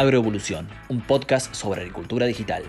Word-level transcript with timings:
Agroevolución, 0.00 0.66
un 0.88 1.02
podcast 1.02 1.54
sobre 1.54 1.82
agricultura 1.82 2.24
digital. 2.24 2.62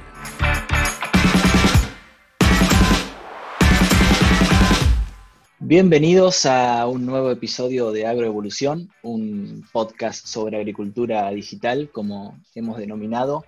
Bienvenidos 5.58 6.46
a 6.46 6.86
un 6.88 7.06
nuevo 7.06 7.32
episodio 7.32 7.94
de 7.94 8.06
Agroevolución, 8.06 8.90
un 9.02 9.66
podcast 9.72 10.26
sobre 10.28 10.58
agricultura 10.58 11.32
digital, 11.32 11.90
como 11.94 12.38
hemos 12.54 12.78
denominado, 12.78 13.46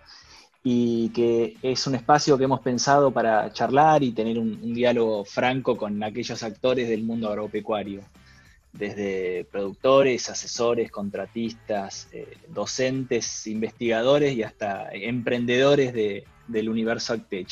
y 0.64 1.10
que 1.10 1.58
es 1.62 1.86
un 1.86 1.96
espacio 1.96 2.38
que 2.38 2.46
hemos 2.46 2.62
pensado 2.62 3.12
para 3.12 3.52
charlar 3.52 4.02
y 4.02 4.14
tener 4.14 4.40
un, 4.40 4.74
diálogo 4.74 5.26
franco 5.26 5.76
con 5.76 6.02
aquellos 6.04 6.42
actores 6.42 6.88
del 6.88 7.04
mundo 7.04 7.28
agropecuario, 7.28 8.00
desde 8.74 9.46
productores, 9.46 10.30
asesores, 10.30 10.92
contratistas, 10.92 12.10
eh, 12.12 12.38
docentes, 12.50 13.48
investigadores 13.48 14.36
y 14.36 14.44
hasta 14.44 14.90
emprendedores 14.92 15.94
del 15.94 16.70
universo 16.70 17.14
AgTech. 17.14 17.48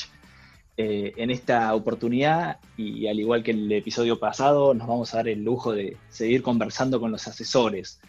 Eh, 0.77 1.13
en 1.17 1.29
esta 1.29 1.75
oportunidad, 1.75 2.57
y, 2.75 3.05
al 3.05 3.19
igual 3.19 3.43
que 3.43 3.51
el 3.51 3.71
episodio 3.71 4.19
pasado, 4.19 4.73
nos 4.73 4.87
vamos 4.87 5.13
a 5.13 5.17
dar 5.17 5.27
el 5.27 5.43
lujo 5.43 5.73
de 5.73 5.95
seguir 6.09 6.41
conversando 6.41 6.99
con 6.99 7.11
los 7.11 7.27
asesores, 7.27 7.99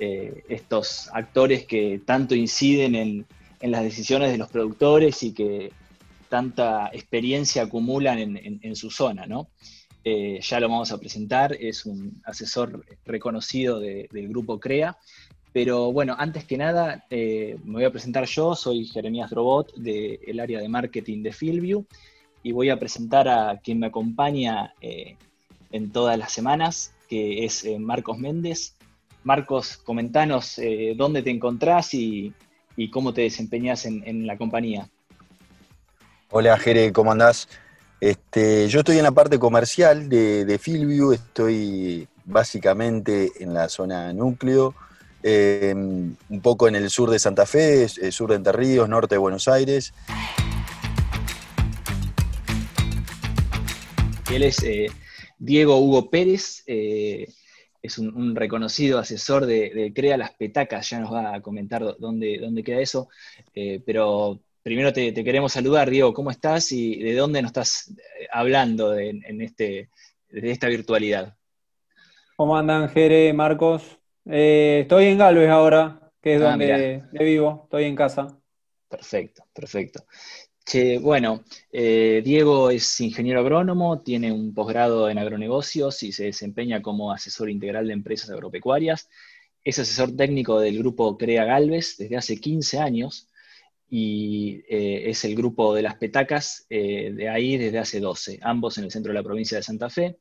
eh, 0.00 0.42
estos 0.48 1.10
actores 1.12 1.64
que 1.64 2.00
tanto 2.04 2.34
inciden 2.34 2.94
en, 2.94 3.26
las 3.60 3.82
decisiones 3.82 4.30
de 4.30 4.38
los 4.38 4.48
productores 4.48 5.22
y 5.22 5.32
que 5.32 5.72
tanta 6.28 6.90
experiencia 6.92 7.62
acumulan 7.62 8.18
en, 8.18 8.76
su 8.76 8.90
zona, 8.90 9.26
eh, 10.04 10.38
ya 10.40 10.60
lo 10.60 10.68
vamos 10.68 10.92
a 10.92 10.98
presentar, 10.98 11.52
es 11.52 11.84
un 11.84 12.22
asesor 12.24 12.84
reconocido 13.04 13.80
del 13.80 14.28
grupo 14.28 14.60
CREA, 14.60 14.96
pero 15.52 15.92
bueno, 15.92 16.14
antes 16.18 16.44
que 16.44 16.56
nada, 16.56 17.04
eh, 17.10 17.56
me 17.64 17.74
voy 17.74 17.84
a 17.84 17.90
presentar 17.90 18.24
yo, 18.26 18.54
soy 18.54 18.86
Jeremías 18.86 19.30
Drobot 19.30 19.74
del 19.74 20.40
área 20.40 20.60
de 20.60 20.68
marketing 20.68 21.22
de 21.22 21.32
Fieldview 21.32 21.84
y 22.42 22.52
voy 22.52 22.70
a 22.70 22.78
presentar 22.78 23.28
a 23.28 23.58
quien 23.62 23.80
me 23.80 23.88
acompaña 23.88 24.72
eh, 24.80 25.16
en 25.72 25.90
todas 25.90 26.16
las 26.16 26.32
semanas, 26.32 26.94
que 27.08 27.44
es 27.44 27.66
Marcos 27.78 28.18
Méndez. 28.18 28.76
Marcos, 29.24 29.78
comentanos 29.78 30.60
dónde 30.96 31.22
te 31.22 31.30
encontrás 31.30 31.92
y, 31.92 32.32
cómo 32.92 33.12
te 33.12 33.22
desempeñas 33.22 33.84
en, 33.84 34.26
la 34.26 34.38
compañía. 34.38 34.88
Hola 36.30 36.56
Jere, 36.56 36.92
¿cómo 36.92 37.10
andás? 37.10 37.48
Este, 38.00 38.68
yo 38.68 38.80
estoy 38.80 38.98
en 38.98 39.02
la 39.02 39.12
parte 39.12 39.38
comercial 39.38 40.08
de, 40.08 40.44
de 40.44 40.58
Fieldview, 40.58 41.12
estoy 41.12 42.08
básicamente 42.24 43.32
en 43.40 43.54
la 43.54 43.68
zona 43.68 44.12
núcleo 44.12 44.74
Em, 45.22 46.14
un 46.28 46.40
poco 46.40 46.68
en 46.68 46.76
el 46.76 46.90
sur 46.90 47.10
de 47.10 47.18
Santa 47.18 47.44
Fe, 47.44 47.84
eh, 47.84 48.12
sur 48.12 48.30
de 48.30 48.36
Entre 48.36 48.52
Ríos, 48.52 48.88
norte 48.88 49.16
de 49.16 49.18
Buenos 49.18 49.48
Aires. 49.48 49.92
Él 54.32 54.44
es 54.44 54.62
eh, 54.62 54.86
Diego 55.38 55.78
Hugo 55.80 56.08
Pérez, 56.08 56.62
eh, 56.66 57.26
es 57.82 57.98
un, 57.98 58.36
reconocido 58.36 58.98
asesor 58.98 59.46
de, 59.46 59.92
Crea 59.94 60.16
las 60.16 60.34
Petacas, 60.34 60.88
ya 60.88 61.00
nos 61.00 61.12
va 61.12 61.34
a 61.34 61.40
comentar 61.40 61.96
dónde, 61.98 62.38
dónde 62.38 62.62
queda 62.62 62.80
eso, 62.80 63.08
pero 63.86 64.40
primero 64.68 64.92
te, 64.92 65.14
queremos 65.14 65.52
saludar, 65.52 65.88
Diego, 65.88 66.12
¿cómo 66.12 66.30
estás 66.30 66.72
y 66.72 67.02
de 67.02 67.14
dónde 67.14 67.40
nos 67.40 67.48
estás 67.48 67.94
hablando 68.30 68.94
en 68.94 69.40
este, 69.40 69.88
de 70.28 70.50
esta 70.50 70.68
virtualidad? 70.68 71.34
¿Cómo 72.36 72.56
andan, 72.56 72.90
Jere, 72.90 73.32
Marcos? 73.32 73.98
Eh, 74.26 74.80
estoy 74.82 75.06
en 75.06 75.18
Galvez 75.18 75.48
ahora, 75.48 76.12
que 76.22 76.34
es 76.34 76.42
ah, 76.42 76.50
donde 76.50 77.02
vivo, 77.12 77.62
estoy 77.64 77.84
en 77.84 77.96
casa. 77.96 78.38
Perfecto, 78.88 79.44
perfecto. 79.54 80.04
bueno, 81.00 81.42
eh, 81.72 82.20
Diego 82.22 82.70
es 82.70 83.00
ingeniero 83.00 83.40
agrónomo, 83.40 84.02
tiene 84.02 84.30
un 84.30 84.52
posgrado 84.52 85.08
en 85.08 85.18
agronegocios 85.18 86.02
y 86.02 86.12
se 86.12 86.24
desempeña 86.26 86.82
como 86.82 87.10
asesor 87.10 87.48
integral 87.48 87.86
de 87.86 87.94
empresas 87.94 88.30
agropecuarias. 88.30 89.08
Es 89.64 89.78
asesor 89.78 90.14
técnico 90.14 90.60
del 90.60 90.78
grupo 90.78 91.16
Crea 91.16 91.44
Galvez 91.44 91.96
desde 91.96 92.18
hace 92.18 92.38
15 92.38 92.78
años 92.78 93.28
y 93.88 94.62
eh, 94.68 95.10
es 95.10 95.24
el 95.24 95.34
grupo 95.34 95.74
de 95.74 95.82
las 95.82 95.96
petacas 95.96 96.66
de 96.68 97.28
ahí 97.28 97.56
desde 97.56 97.78
hace 97.78 98.00
12, 98.00 98.40
ambos 98.42 98.78
en 98.78 98.84
el 98.84 98.90
centro 98.90 99.12
de 99.12 99.18
la 99.18 99.24
provincia 99.24 99.56
de 99.56 99.62
Santa 99.62 99.88
Fe 99.88 100.18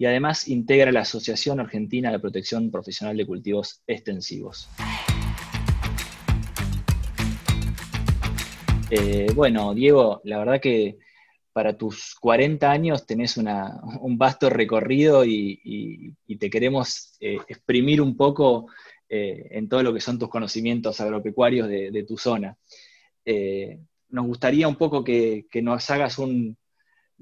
y 0.00 0.06
además 0.06 0.48
integra 0.48 0.90
la 0.92 1.00
Asociación 1.00 1.60
Argentina 1.60 2.10
de 2.10 2.18
Protección 2.18 2.70
Profesional 2.70 3.18
de 3.18 3.26
Cultivos 3.26 3.82
Extensivos. 3.86 4.68
Eh, 8.90 9.28
bueno, 9.34 9.72
Diego, 9.72 10.20
la 10.24 10.38
verdad 10.38 10.60
que 10.60 10.98
para 11.52 11.76
tus 11.76 12.14
40 12.18 12.70
años 12.70 13.06
tenés 13.06 13.36
un 13.36 14.18
vasto 14.18 14.50
recorrido 14.50 15.24
y, 15.24 16.16
te 16.38 16.48
queremos 16.48 17.16
eh, 17.20 17.36
exprimir 17.46 18.00
un 18.00 18.16
poco 18.16 18.68
eh, 19.08 19.48
en 19.50 19.68
todo 19.68 19.82
lo 19.82 19.92
que 19.92 20.00
son 20.00 20.18
tus 20.18 20.28
conocimientos 20.28 21.00
agropecuarios 21.00 21.68
de, 21.68 22.04
tu 22.08 22.16
zona. 22.16 22.56
Nos 24.08 24.26
gustaría 24.26 24.68
un 24.68 24.76
poco 24.76 25.04
que 25.04 25.46
nos 25.62 25.90
hagas 25.90 26.18
un, 26.18 26.56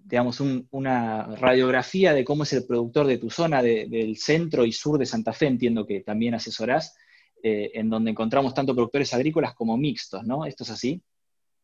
digamos, 0.05 0.41
una 0.71 1.37
radiografía 1.37 2.13
de 2.13 2.25
cómo 2.25 2.45
es 2.45 2.53
el 2.53 2.67
productor 2.67 3.07
de 3.07 3.19
tu 3.19 3.31
zona, 3.31 3.63
del 3.63 4.17
centro 4.17 4.65
y 4.65 4.73
sur 4.73 4.99
de 4.99 5.07
Santa 5.07 5.33
Fe, 5.33 5.47
entiendo 5.47 5.87
que 5.87 6.01
también 6.01 6.35
asesorás, 6.35 6.97
eh, 7.43 7.71
en 7.75 7.89
donde 7.91 8.11
encontramos 8.11 8.55
tanto 8.55 8.75
productores 8.75 9.13
agrícolas 9.15 9.55
como 9.55 9.77
mixtos, 9.77 10.25
¿no? 10.25 10.45
¿Esto 10.45 10.65
es 10.65 10.71
así? 10.71 11.03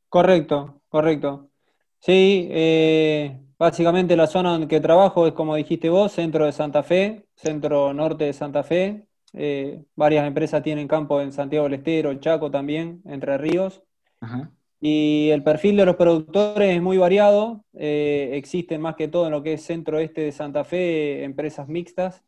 Correcto, 0.08 0.82
correcto. 0.88 1.50
Sí, 1.98 2.48
eh, 2.50 3.40
básicamente 3.58 4.16
la 4.16 4.26
zona 4.26 4.56
en 4.56 4.68
que 4.68 4.80
trabajo 4.80 5.26
es, 5.26 5.32
como 5.32 5.56
dijiste 5.56 5.88
vos, 5.88 6.12
centro 6.12 6.46
de 6.46 6.52
Santa 6.52 6.82
Fe, 6.82 7.26
centro 7.34 7.92
norte 7.92 8.24
de 8.24 8.32
Santa 8.32 8.62
Fe. 8.62 9.06
Eh, 9.32 9.82
varias 9.96 10.26
empresas 10.26 10.62
tienen 10.62 10.86
campo 10.86 11.20
en 11.20 11.32
Santiago 11.32 11.64
del 11.64 11.74
Estero, 11.74 12.10
el 12.10 12.20
Chaco 12.20 12.50
también, 12.50 13.02
Entre 13.06 13.36
Ríos. 13.38 13.82
Ajá. 14.20 14.50
Y 14.86 15.30
el 15.30 15.42
perfil 15.42 15.78
de 15.78 15.86
los 15.86 15.96
productores 15.96 16.76
es 16.76 16.82
muy 16.82 16.98
variado. 16.98 17.64
Eh, 17.72 18.32
existen 18.34 18.82
más 18.82 18.96
que 18.96 19.08
todo 19.08 19.24
en 19.24 19.32
lo 19.32 19.42
que 19.42 19.54
es 19.54 19.64
centro-este 19.64 20.20
de 20.20 20.30
Santa 20.30 20.62
Fe 20.62 21.24
empresas 21.24 21.68
mixtas, 21.68 22.22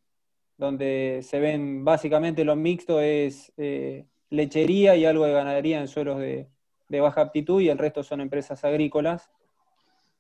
donde 0.56 1.20
se 1.22 1.38
ven 1.38 1.84
básicamente 1.84 2.47
lo 2.47 2.56
mixto 2.56 2.98
es 3.02 3.52
eh, 3.58 4.06
lechería 4.30 4.97
y 4.97 5.04
algo 5.04 5.26
de 5.26 5.34
ganadería 5.34 5.82
en 5.82 5.86
suelos 5.86 6.19
de, 6.19 6.48
baja 6.88 7.20
aptitud 7.20 7.60
y 7.60 7.69
el 7.69 7.76
resto 7.76 8.03
son 8.03 8.22
empresas 8.22 8.64
agrícolas, 8.64 9.28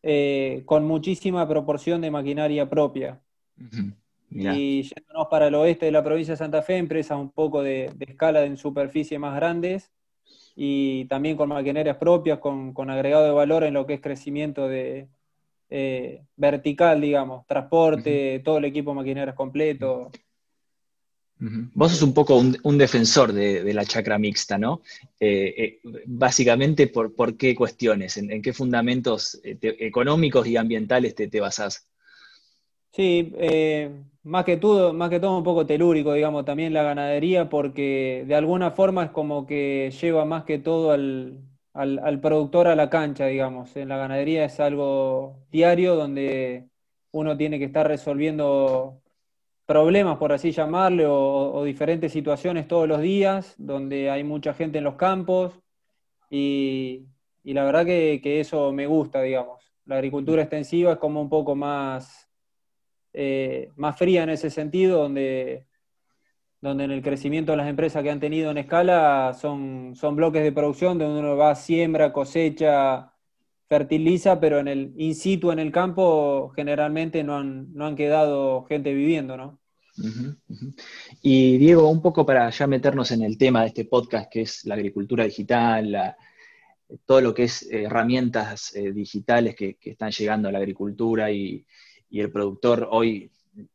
eh, 0.02 0.62
con 0.66 0.84
muchísima 0.84 1.48
proporción 1.48 2.02
de 2.02 2.10
maquinaria 2.10 2.68
propia. 2.68 3.18
Y 4.30 4.82
yéndonos 4.82 5.28
para 5.30 5.46
el 5.46 5.54
oeste 5.54 5.86
de 5.86 5.92
la 5.92 6.04
provincia 6.04 6.34
de 6.34 6.38
Santa 6.38 6.60
Fe, 6.60 6.76
empresas 6.76 7.16
un 7.16 7.30
poco 7.30 7.62
de, 7.62 7.90
de 7.96 8.04
escala 8.04 8.44
en 8.44 8.58
superficie 8.58 9.18
más 9.18 9.34
grandes, 9.36 9.90
y 10.56 11.04
también 11.04 11.36
con 11.36 11.50
maquinarias 11.50 11.98
propias, 11.98 12.38
con, 12.38 12.90
agregado 12.90 13.26
de 13.26 13.30
valor 13.30 13.62
en 13.62 13.74
lo 13.74 13.86
que 13.86 13.94
es 13.94 14.00
crecimiento 14.00 14.68
de 14.68 15.06
eh, 15.68 16.22
vertical, 16.34 17.00
digamos, 17.00 17.46
transporte, 17.46 18.40
todo 18.42 18.56
el 18.56 18.64
equipo 18.64 18.90
de 18.90 18.96
maquinarias 18.96 19.36
completo. 19.36 20.10
Vos 21.38 21.92
sos 21.92 22.00
un 22.00 22.14
poco 22.14 22.38
un, 22.38 22.78
defensor 22.78 23.34
de, 23.34 23.74
la 23.74 23.84
chacra 23.84 24.18
mixta, 24.18 24.56
¿no? 24.56 24.80
Eh, 25.20 25.54
eh, 25.58 25.80
básicamente, 26.06 26.86
por, 26.86 27.14
por, 27.14 27.36
qué 27.36 27.54
cuestiones? 27.54 28.16
¿En, 28.16 28.40
qué 28.40 28.54
fundamentos 28.54 29.38
económicos 29.44 30.46
y 30.46 30.56
ambientales 30.56 31.14
te, 31.14 31.28
te 31.28 31.40
basás? 31.40 31.86
Sí, 32.92 33.32
eh, 33.36 33.90
más 34.26 34.44
que 34.44 34.56
todo, 34.56 34.92
más 34.92 35.08
que 35.08 35.20
todo 35.20 35.38
un 35.38 35.44
poco 35.44 35.66
telúrico, 35.66 36.12
digamos, 36.12 36.44
también 36.44 36.74
la 36.74 36.82
ganadería, 36.82 37.48
porque 37.48 38.24
de 38.26 38.34
alguna 38.34 38.72
forma 38.72 39.04
es 39.04 39.10
como 39.10 39.46
que 39.46 39.92
lleva 40.00 40.24
más 40.24 40.44
que 40.44 40.58
todo 40.58 40.90
al, 40.90 42.20
productor 42.20 42.66
a 42.66 42.74
la 42.74 42.90
cancha, 42.90 43.26
digamos. 43.26 43.76
En 43.76 43.88
la 43.88 43.98
ganadería 43.98 44.44
es 44.44 44.58
algo 44.58 45.46
diario 45.50 45.94
donde 45.94 46.68
uno 47.12 47.36
tiene 47.36 47.58
que 47.60 47.66
estar 47.66 47.86
resolviendo 47.86 49.00
problemas, 49.66 50.18
por 50.18 50.32
así 50.32 50.52
llamarle, 50.52 51.06
o, 51.06 51.62
diferentes 51.64 52.12
situaciones 52.12 52.68
todos 52.68 52.88
los 52.88 53.00
días, 53.00 53.54
donde 53.58 54.10
hay 54.10 54.24
mucha 54.24 54.54
gente 54.54 54.78
en 54.78 54.84
los 54.84 54.96
campos, 54.96 55.60
y, 56.30 57.06
la 57.44 57.64
verdad 57.64 57.86
que, 57.86 58.20
que 58.22 58.40
eso 58.40 58.72
me 58.72 58.86
gusta, 58.86 59.22
digamos. 59.22 59.62
La 59.84 59.96
agricultura 59.96 60.42
extensiva 60.42 60.92
es 60.92 60.98
como 60.98 61.22
un 61.22 61.28
poco 61.28 61.54
más 61.54 62.25
eh, 63.18 63.70
más 63.76 63.96
fría 63.96 64.24
en 64.24 64.28
ese 64.28 64.50
sentido, 64.50 65.00
donde, 65.00 65.64
donde 66.60 66.84
en 66.84 66.90
el 66.90 67.02
crecimiento 67.02 67.52
de 67.52 67.56
las 67.56 67.68
empresas 67.68 68.02
que 68.02 68.10
han 68.10 68.20
tenido 68.20 68.50
en 68.50 68.58
escala 68.58 69.34
son, 69.40 69.96
son 69.96 70.16
bloques 70.16 70.42
de 70.42 70.52
producción 70.52 70.98
donde 70.98 71.20
uno 71.20 71.34
va, 71.34 71.54
siembra, 71.54 72.12
cosecha, 72.12 73.10
fertiliza, 73.70 74.38
pero 74.38 74.58
en 74.58 74.68
el 74.68 74.92
in 74.98 75.14
situ, 75.14 75.50
en 75.50 75.60
el 75.60 75.72
campo, 75.72 76.52
generalmente 76.54 77.24
no 77.24 77.38
han, 77.38 77.72
no 77.72 77.86
han 77.86 77.96
quedado 77.96 78.64
gente 78.64 78.92
viviendo, 78.92 79.38
¿no? 79.38 79.60
Y 81.22 81.56
Diego, 81.56 81.88
un 81.88 82.02
poco 82.02 82.26
para 82.26 82.50
ya 82.50 82.66
meternos 82.66 83.10
en 83.12 83.22
el 83.22 83.38
tema 83.38 83.62
de 83.62 83.68
este 83.68 83.86
podcast, 83.86 84.30
que 84.30 84.42
es 84.42 84.66
la 84.66 84.74
agricultura 84.74 85.24
digital, 85.24 86.14
todo 87.06 87.22
lo 87.22 87.32
que 87.32 87.44
es 87.44 87.66
herramientas 87.70 88.76
eh, 88.76 88.92
digitales 88.92 89.56
que, 89.56 89.78
están 89.80 90.10
llegando 90.10 90.50
a 90.50 90.52
la 90.52 90.58
agricultura 90.58 91.30
y, 91.30 91.64
el 92.10 92.30
productor 92.30 92.88
hoy 92.90 93.30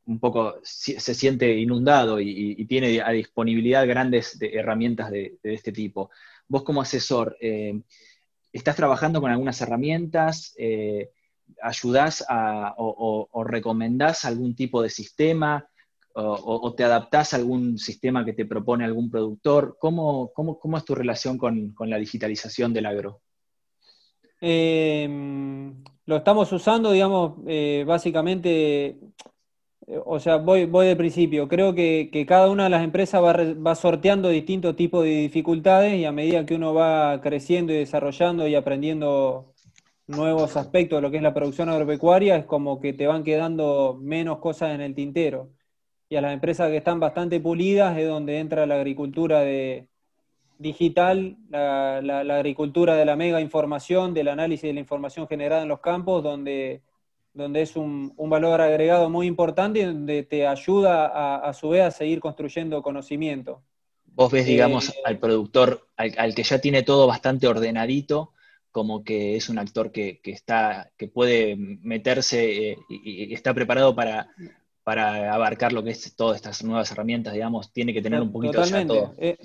un 0.06 0.20
poco 0.20 0.56
se 0.62 1.00
siente 1.16 1.58
inundado 1.58 2.20
y, 2.20 2.66
tiene 2.66 3.02
a 3.02 3.10
disponibilidad 3.10 3.88
grandes 3.88 4.38
herramientas 4.40 5.10
de, 5.10 5.40
este 5.44 5.72
tipo. 5.72 6.12
Vos 6.48 6.64
como 6.64 6.82
asesor, 6.82 7.36
eh, 7.42 7.82
¿estás 8.54 8.76
trabajando 8.76 9.22
con 9.22 9.32
algunas 9.32 9.60
herramientas? 9.62 10.54
Eh, 10.58 11.10
¿Ayudás 11.62 12.24
o 12.30 13.44
recomendás 13.44 14.26
algún 14.26 14.56
tipo 14.56 14.82
de 14.82 14.90
sistema? 14.90 15.68
o, 16.14 16.74
te 16.76 16.84
adaptás 16.84 17.34
a 17.34 17.38
algún 17.38 17.78
sistema 17.78 18.26
que 18.26 18.34
te 18.34 18.46
propone 18.46 18.86
algún 18.86 19.10
productor? 19.10 19.78
¿Cómo, 19.80 20.32
cómo, 20.34 20.78
es 20.78 20.86
tu 20.86 20.96
relación 20.96 21.38
con, 21.38 21.74
la 21.80 21.98
digitalización 21.98 22.74
del 22.74 22.86
agro? 22.86 23.22
Em, 24.42 25.84
lo 26.06 26.18
estamos 26.18 26.52
usando, 26.52 26.92
digamos, 26.92 27.34
eh, 27.48 27.84
básicamente, 27.88 28.98
o 30.06 30.20
sea, 30.20 30.38
voy, 30.38 30.66
voy 30.66 30.88
de 30.88 30.96
principio. 30.96 31.48
Creo 31.48 31.76
que, 31.76 32.10
cada 32.28 32.50
una 32.50 32.66
de 32.66 32.70
las 32.72 32.84
empresas 32.84 33.24
va, 33.24 33.34
va, 33.34 33.76
sorteando 33.76 34.30
distintos 34.30 34.76
tipos 34.76 35.04
de 35.04 35.12
dificultades 35.22 35.96
y 35.96 36.06
a 36.06 36.12
medida 36.12 36.46
que 36.46 36.56
uno 36.56 36.74
va 36.74 37.22
creciendo 37.22 37.74
y 37.74 37.78
desarrollando 37.78 38.48
y 38.48 38.56
aprendiendo 38.56 39.54
nuevos 40.08 40.58
aspectos 40.58 40.98
de 40.98 41.02
lo 41.04 41.12
que 41.12 41.18
es 41.18 41.24
la 41.24 41.34
producción 41.34 41.70
agropecuaria, 41.70 42.36
es 42.38 42.46
como 42.46 42.80
que 42.80 42.94
te 42.94 43.08
van 43.08 43.24
quedando 43.24 43.98
menos 44.02 44.40
cosas 44.40 44.74
en 44.76 44.82
el 44.82 44.96
tintero 44.96 45.52
y 46.12 46.18
a 46.18 46.22
las 46.22 46.34
empresas 46.34 46.70
que 46.70 46.78
están 46.78 47.00
bastante 47.00 47.40
pulidas 47.40 47.98
es 47.98 48.08
donde 48.08 48.40
entra 48.40 48.66
la 48.66 48.76
agricultura 48.76 49.40
de, 49.42 49.88
digital, 50.62 51.38
la, 51.50 52.20
agricultura 52.38 52.96
de 52.96 53.06
la 53.06 53.16
mega 53.16 53.42
información, 53.42 54.14
del 54.14 54.28
análisis 54.28 54.64
de 54.64 54.74
la 54.74 54.80
información 54.80 55.28
generada 55.28 55.64
en 55.64 55.68
los 55.68 55.80
campos, 55.80 56.24
donde, 56.24 56.82
donde 57.34 57.64
es 57.64 57.76
un, 57.76 58.14
valor 58.18 58.62
agregado 58.62 59.10
muy 59.10 59.28
importante 59.28 59.80
y 59.80 59.86
donde 59.86 60.24
te 60.24 60.46
ayuda 60.46 61.38
a, 61.38 61.54
su 61.54 61.70
vez 61.70 61.82
a 61.82 61.92
seguir 61.92 62.20
construyendo 62.20 62.82
conocimiento. 62.84 63.64
Vos 64.06 64.32
ves, 64.32 64.46
digamos, 64.46 64.90
eh, 64.90 64.94
al 65.06 65.18
productor, 65.18 65.88
al, 65.96 66.36
que 66.36 66.44
ya 66.44 66.60
tiene 66.60 66.84
todo 66.84 67.08
bastante 67.08 67.48
ordenadito, 67.48 68.34
como 68.70 69.04
que 69.04 69.36
es 69.36 69.50
un 69.50 69.58
actor 69.58 69.92
que, 69.92 70.22
está, 70.24 70.92
que 70.98 71.08
puede 71.08 71.56
meterse 71.56 72.72
eh, 72.72 72.78
y, 72.90 73.34
está 73.34 73.54
preparado 73.54 73.96
para, 73.96 74.30
para 74.84 75.34
abarcar 75.34 75.74
lo 75.74 75.84
que 75.84 75.92
es 75.92 76.16
todas 76.16 76.36
estas 76.36 76.64
nuevas 76.64 76.92
herramientas, 76.92 77.34
digamos, 77.34 77.72
tiene 77.74 77.94
que 77.94 78.02
tener 78.02 78.22
un 78.22 78.32
poquito 78.32 78.64
de 78.64 78.86
todo. 78.86 79.16
Eh, 79.18 79.38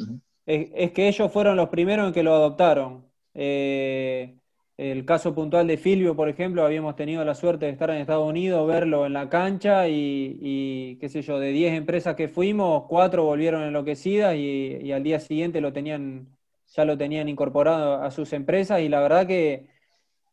es, 0.47 0.93
que 0.93 1.09
ellos 1.09 1.33
fueron 1.33 1.57
los 1.57 1.69
primeros 1.69 2.09
en 2.09 2.15
que 2.15 2.23
lo 2.23 2.35
adoptaron. 2.35 3.05
Eh, 3.35 4.37
el 4.77 5.05
caso 5.05 5.35
puntual 5.35 5.67
de 5.67 5.77
Filvio, 5.79 6.15
por 6.17 6.29
ejemplo, 6.29 6.65
habíamos 6.65 6.97
tenido 6.97 7.25
la 7.25 7.35
suerte 7.35 7.67
de 7.67 7.73
estar 7.73 7.91
en 7.91 7.97
Estados 7.97 8.29
Unidos, 8.29 8.67
verlo 8.67 9.07
en 9.07 9.15
la 9.15 9.29
cancha 9.29 9.89
y, 9.89 10.97
qué 11.01 11.09
sé 11.09 11.23
yo, 11.23 11.39
de 11.39 11.51
10 11.51 11.75
empresas 11.75 12.15
que 12.15 12.29
fuimos, 12.29 12.85
cuatro 12.89 13.25
volvieron 13.25 13.63
enloquecidas 13.63 14.37
y, 14.37 14.93
al 14.93 15.03
día 15.03 15.21
siguiente 15.21 15.61
lo 15.61 15.73
tenían, 15.73 16.29
ya 16.75 16.85
lo 16.85 16.97
tenían 16.99 17.29
incorporado 17.29 18.03
a 18.03 18.11
sus 18.11 18.33
empresas 18.33 18.81
y 18.81 18.89
la 18.89 19.01
verdad 19.01 19.27
que, 19.27 19.67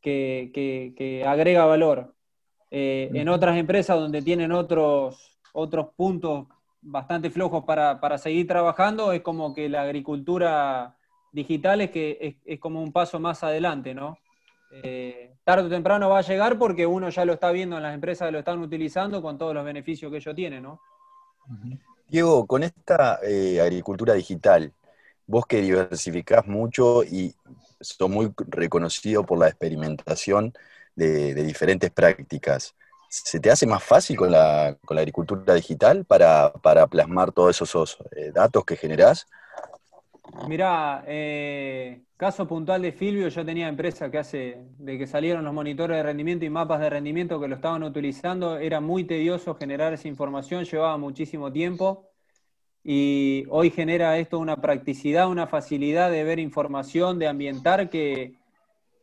que 0.02 1.24
agrega 1.26 1.66
valor. 1.66 2.14
Eh, 2.76 3.12
en 3.14 3.30
otras 3.30 3.56
empresas 3.56 4.00
donde 4.00 4.24
tienen 4.24 4.52
otros, 4.52 5.40
otros 5.54 5.90
puntos 5.96 6.48
bastante 6.84 7.30
flojos 7.30 7.64
para, 7.66 8.18
seguir 8.18 8.48
trabajando, 8.48 9.12
es 9.12 9.22
como 9.22 9.54
que 9.54 9.70
la 9.70 9.82
agricultura 9.82 10.96
digital 11.32 11.82
es, 11.82 11.92
que 11.92 12.38
es, 12.46 12.60
como 12.60 12.82
un 12.82 12.92
paso 12.92 13.20
más 13.20 13.44
adelante, 13.44 13.94
¿no? 13.94 14.18
Eh, 14.72 15.36
tarde 15.44 15.68
o 15.68 15.70
temprano 15.70 16.10
va 16.10 16.20
a 16.20 16.24
llegar 16.24 16.58
porque 16.58 16.86
uno 16.86 17.10
ya 17.10 17.26
lo 17.26 17.34
está 17.34 17.52
viendo 17.52 17.78
en 17.78 17.84
las 17.84 17.94
empresas 17.94 18.28
que 18.28 18.32
lo 18.32 18.40
están 18.40 18.60
utilizando 18.60 19.22
con 19.22 19.38
todos 19.38 19.54
los 19.54 19.64
beneficios 19.64 20.12
que 20.12 20.18
ello 20.18 20.36
tiene, 20.36 20.62
¿no? 20.62 20.80
Diego, 22.08 22.46
con 22.48 22.64
esta 22.64 23.20
eh, 23.24 23.60
agricultura 23.62 24.14
digital, 24.14 24.72
vos 25.28 25.46
que 25.46 25.62
diversificás 25.62 26.48
mucho 26.48 27.04
y 27.04 27.36
sos 27.80 28.10
muy 28.10 28.32
reconocido 28.48 29.26
por 29.26 29.40
la 29.40 29.48
experimentación, 29.48 30.54
de, 30.96 31.34
diferentes 31.44 31.92
prácticas. 31.92 32.76
¿Se 33.16 33.40
te 33.40 33.52
hace 33.52 33.68
más 33.68 33.84
fácil 33.84 34.18
con 34.18 34.32
la, 34.32 34.76
agricultura 34.90 35.54
digital 35.54 36.04
para, 36.04 36.52
plasmar 36.90 37.32
todos 37.32 37.62
esos 37.62 38.00
eh, 38.16 38.32
datos 38.34 38.66
que 38.66 38.76
generás? 38.76 39.28
Mirá, 40.48 41.04
eh, 41.06 42.02
caso 42.18 42.48
puntual 42.48 42.82
de 42.82 42.92
Filvio, 42.92 43.28
yo 43.28 43.46
tenía 43.46 43.68
empresa 43.68 44.10
que 44.10 44.18
hace, 44.18 44.64
de 44.80 44.98
que 44.98 45.06
salieron 45.06 45.44
los 45.44 45.54
monitores 45.54 45.96
de 45.96 46.02
rendimiento 46.02 46.44
y 46.44 46.50
mapas 46.50 46.80
de 46.80 46.90
rendimiento 46.90 47.40
que 47.40 47.48
lo 47.48 47.54
estaban 47.54 47.84
utilizando, 47.84 48.58
era 48.58 48.82
muy 48.82 49.04
tedioso 49.04 49.54
generar 49.54 49.94
esa 49.94 50.08
información, 50.08 50.66
llevaba 50.66 50.98
muchísimo 50.98 51.52
tiempo 51.52 52.10
y 52.84 53.46
hoy 53.50 53.70
genera 53.70 54.18
esto 54.18 54.40
una 54.40 54.60
practicidad, 54.60 55.30
una 55.30 55.46
facilidad 55.46 56.10
de 56.10 56.24
ver 56.24 56.40
información, 56.40 57.20
de 57.20 57.28
ambientar 57.28 57.92
que, 57.92 58.34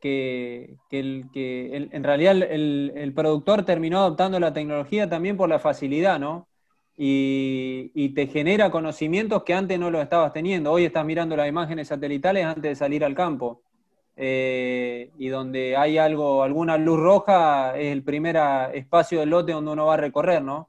que, 0.00 0.76
el, 0.91 1.26
que 1.32 1.88
en 1.93 2.05
realidad 2.05 2.37
el, 2.43 3.12
productor 3.14 3.64
terminó 3.64 3.99
adoptando 3.99 4.41
la 4.41 4.52
tecnología 4.52 5.08
también 5.08 5.37
por 5.37 5.49
la 5.49 5.58
facilidad, 5.58 6.19
¿no? 6.19 6.49
Y, 6.97 8.08
te 8.14 8.26
genera 8.26 8.70
conocimientos 8.70 9.44
que 9.44 9.55
antes 9.55 9.79
no 9.79 9.91
lo 9.91 10.02
estabas 10.02 10.32
teniendo. 10.32 10.73
Hoy 10.73 10.85
estás 10.85 11.05
mirando 11.05 11.37
las 11.37 11.49
imágenes 11.49 11.88
satelitales 11.88 12.44
antes 12.44 12.62
de 12.62 12.75
salir 12.75 13.05
al 13.05 13.14
campo. 13.14 13.62
Eh, 14.17 15.11
y 15.19 15.29
donde 15.29 15.76
hay 15.76 15.97
algo, 15.97 16.43
alguna 16.43 16.76
luz 16.76 16.99
roja, 16.99 17.79
es 17.79 17.93
el 17.93 18.02
primer 18.02 18.37
espacio 18.75 19.20
del 19.20 19.31
lote 19.31 19.52
donde 19.52 19.70
uno 19.70 19.87
va 19.87 19.94
a 19.94 19.99
recorrer, 19.99 20.43
¿no? 20.43 20.69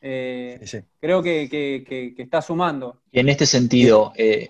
Eh, 0.00 0.58
creo 0.98 1.22
que, 1.22 2.14
está 2.16 2.42
sumando. 2.42 3.00
Y 3.12 3.20
en 3.20 3.28
este 3.28 3.46
sentido, 3.46 4.12
eh, 4.16 4.48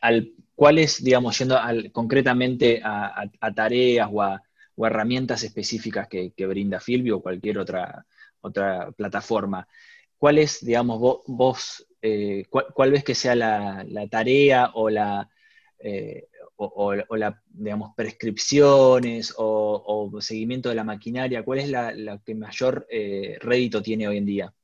al 0.00 0.32
¿Cuáles, 0.60 1.02
digamos, 1.02 1.38
yendo 1.38 1.58
concretamente 1.90 2.82
a, 2.84 3.30
tareas 3.54 4.10
o 4.12 4.20
a, 4.20 4.42
herramientas 4.76 5.42
específicas 5.42 6.06
que, 6.06 6.46
brinda 6.46 6.78
Filvio 6.78 7.16
o 7.16 7.22
cualquier 7.22 7.56
otra, 7.56 8.04
otra 8.42 8.92
plataforma, 8.92 9.66
cuál 10.18 10.36
es, 10.36 10.62
digamos, 10.62 11.22
vos, 11.26 11.88
eh, 12.02 12.44
cuál, 12.50 12.90
ves 12.90 13.02
que 13.02 13.14
sea 13.14 13.34
la, 13.34 14.06
tarea 14.10 14.70
eh, 15.78 16.28
o, 16.56 16.94
la, 17.16 17.42
digamos, 17.48 17.94
prescripciones 17.96 19.32
o, 19.38 20.10
seguimiento 20.20 20.68
de 20.68 20.74
la 20.74 20.84
maquinaria? 20.84 21.42
¿Cuál 21.42 21.60
es 21.60 21.70
la, 21.70 22.20
que 22.22 22.34
mayor 22.34 22.86
eh, 22.90 23.38
rédito 23.40 23.80
tiene 23.80 24.08
hoy 24.08 24.18
en 24.18 24.26
día? 24.26 24.54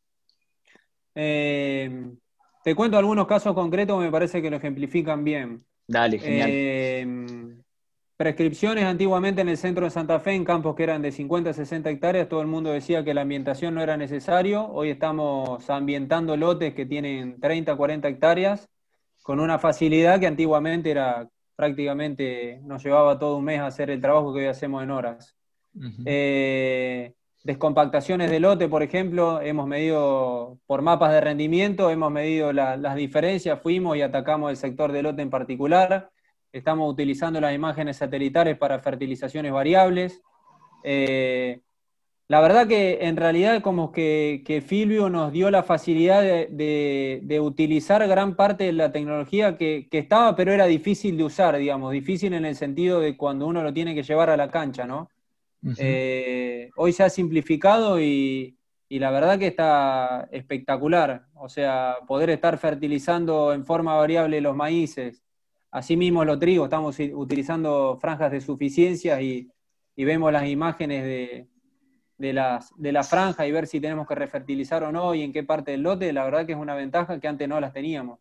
te 1.14 2.74
cuento 2.74 2.98
algunos 2.98 3.26
casos 3.26 3.54
concretos, 3.54 3.98
me 3.98 4.10
parece 4.10 4.42
que 4.42 4.50
lo 4.50 4.58
ejemplifican 4.58 5.24
bien. 5.24 5.64
Dale, 5.86 6.18
genial. 6.18 6.50
Em, 6.50 7.62
prescripciones 8.16 8.84
antiguamente 8.84 9.40
en 9.40 9.48
el 9.48 9.56
centro 9.56 9.84
de 9.84 9.90
Santa 9.90 10.18
Fe, 10.20 10.32
en 10.32 10.44
campos 10.44 10.74
que 10.74 10.82
eran 10.82 11.02
de 11.02 11.12
50 11.12 11.50
a 11.50 11.52
60 11.52 11.90
hectáreas, 11.90 12.28
todo 12.28 12.40
el 12.40 12.46
mundo 12.46 12.70
decía 12.70 13.04
que 13.04 13.14
la 13.14 13.22
ambientación 13.22 13.74
no 13.74 13.82
era 13.82 13.96
necesario. 13.96 14.66
Hoy 14.68 14.90
estamos 14.90 15.68
ambientando 15.70 16.36
lotes 16.36 16.74
que 16.74 16.86
tienen 16.86 17.40
30, 17.40 17.76
40 17.76 18.08
hectáreas, 18.08 18.68
con 19.22 19.40
una 19.40 19.58
facilidad 19.58 20.18
que 20.18 20.26
antiguamente 20.26 20.90
era 20.90 21.28
prácticamente, 21.54 22.60
nos 22.64 22.84
llevaba 22.84 23.18
todo 23.18 23.38
un 23.38 23.44
mes 23.44 23.60
a 23.60 23.66
hacer 23.66 23.90
el 23.90 24.00
trabajo 24.00 24.32
que 24.32 24.40
hoy 24.40 24.46
hacemos 24.46 24.82
en 24.82 24.90
horas. 24.90 25.34
Eh, 26.04 27.12
descompactaciones 27.46 28.28
de 28.28 28.40
lote, 28.40 28.68
por 28.68 28.82
ejemplo, 28.82 29.40
hemos 29.40 29.68
medido 29.68 30.58
por 30.66 30.82
mapas 30.82 31.12
de 31.12 31.20
rendimiento, 31.20 31.90
hemos 31.90 32.10
medido 32.10 32.52
las 32.52 32.96
diferencias, 32.96 33.60
fuimos 33.62 33.96
y 33.96 34.02
atacamos 34.02 34.50
el 34.50 34.56
sector 34.56 34.90
de 34.90 35.04
lote 35.04 35.22
en 35.22 35.30
particular, 35.30 36.10
estamos 36.52 36.92
utilizando 36.92 37.40
las 37.40 37.54
imágenes 37.54 37.98
satelitales 37.98 38.58
para 38.58 38.80
fertilizaciones 38.80 39.52
variables. 39.52 40.22
Eh, 40.82 41.60
la 42.26 42.40
verdad 42.40 42.66
que 42.66 42.98
en 43.02 43.16
realidad 43.16 43.62
como 43.62 43.92
que, 43.92 44.42
que 44.44 44.60
Filvio 44.60 45.08
nos 45.08 45.30
dio 45.30 45.48
la 45.52 45.62
facilidad 45.62 46.22
de, 46.22 47.38
utilizar 47.40 48.04
gran 48.08 48.34
parte 48.34 48.64
de 48.64 48.72
la 48.72 48.90
tecnología 48.90 49.56
que, 49.56 49.86
que, 49.88 49.98
estaba, 49.98 50.34
pero 50.34 50.52
era 50.52 50.66
difícil 50.66 51.16
de 51.16 51.22
usar, 51.22 51.56
digamos, 51.58 51.92
difícil 51.92 52.34
en 52.34 52.44
el 52.44 52.56
sentido 52.56 52.98
de 52.98 53.16
cuando 53.16 53.46
uno 53.46 53.62
lo 53.62 53.72
tiene 53.72 53.94
que 53.94 54.02
llevar 54.02 54.30
a 54.30 54.36
la 54.36 54.50
cancha, 54.50 54.84
¿no? 54.84 55.10
Eh, 55.78 56.70
hoy 56.76 56.92
se 56.92 57.02
ha 57.02 57.10
simplificado 57.10 58.00
y, 58.00 58.56
la 58.88 59.10
verdad 59.10 59.38
que 59.38 59.48
está 59.48 60.28
espectacular. 60.30 61.26
O 61.34 61.48
sea, 61.48 61.96
poder 62.06 62.30
estar 62.30 62.58
fertilizando 62.58 63.52
en 63.52 63.64
forma 63.64 63.94
variable 63.94 64.40
los 64.40 64.54
maíces, 64.54 65.22
asimismo 65.70 66.24
los 66.24 66.38
trigos, 66.38 66.66
estamos 66.66 66.96
utilizando 67.14 67.98
franjas 68.00 68.32
de 68.32 68.40
suficiencia 68.40 69.20
y, 69.20 69.50
vemos 69.96 70.30
las 70.32 70.46
imágenes 70.46 71.04
de, 71.04 71.48
de, 72.18 72.32
las, 72.32 72.70
de 72.76 72.92
la 72.92 73.02
franja 73.02 73.46
y 73.46 73.52
ver 73.52 73.66
si 73.66 73.80
tenemos 73.80 74.06
que 74.06 74.14
refertilizar 74.14 74.82
o 74.84 74.92
no 74.92 75.14
y 75.14 75.22
en 75.22 75.32
qué 75.32 75.42
parte 75.42 75.72
del 75.72 75.82
lote, 75.82 76.12
la 76.12 76.24
verdad 76.24 76.46
que 76.46 76.52
es 76.52 76.58
una 76.58 76.74
ventaja 76.74 77.18
que 77.18 77.28
antes 77.28 77.48
no 77.48 77.60
las 77.60 77.72
teníamos. 77.72 78.18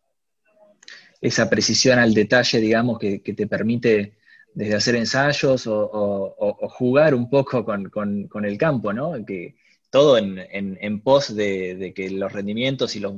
Esa 1.20 1.48
precisión 1.48 1.98
al 1.98 2.14
detalle, 2.14 2.60
digamos, 2.60 2.98
que, 2.98 3.18
te 3.18 3.46
permite 3.46 4.18
desde 4.56 4.74
hacer 4.74 4.96
ensayos 4.96 5.66
o, 5.66 6.34
jugar 6.70 7.14
un 7.14 7.28
poco 7.28 7.62
con, 7.62 8.44
el 8.44 8.58
campo, 8.58 8.90
¿no? 8.90 9.12
Que 9.26 9.54
todo 9.90 10.16
en, 10.16 11.00
pos 11.02 11.36
de, 11.36 11.92
que 11.94 12.10
los 12.10 12.32
rendimientos 12.32 12.96
y 12.96 13.00
los, 13.00 13.16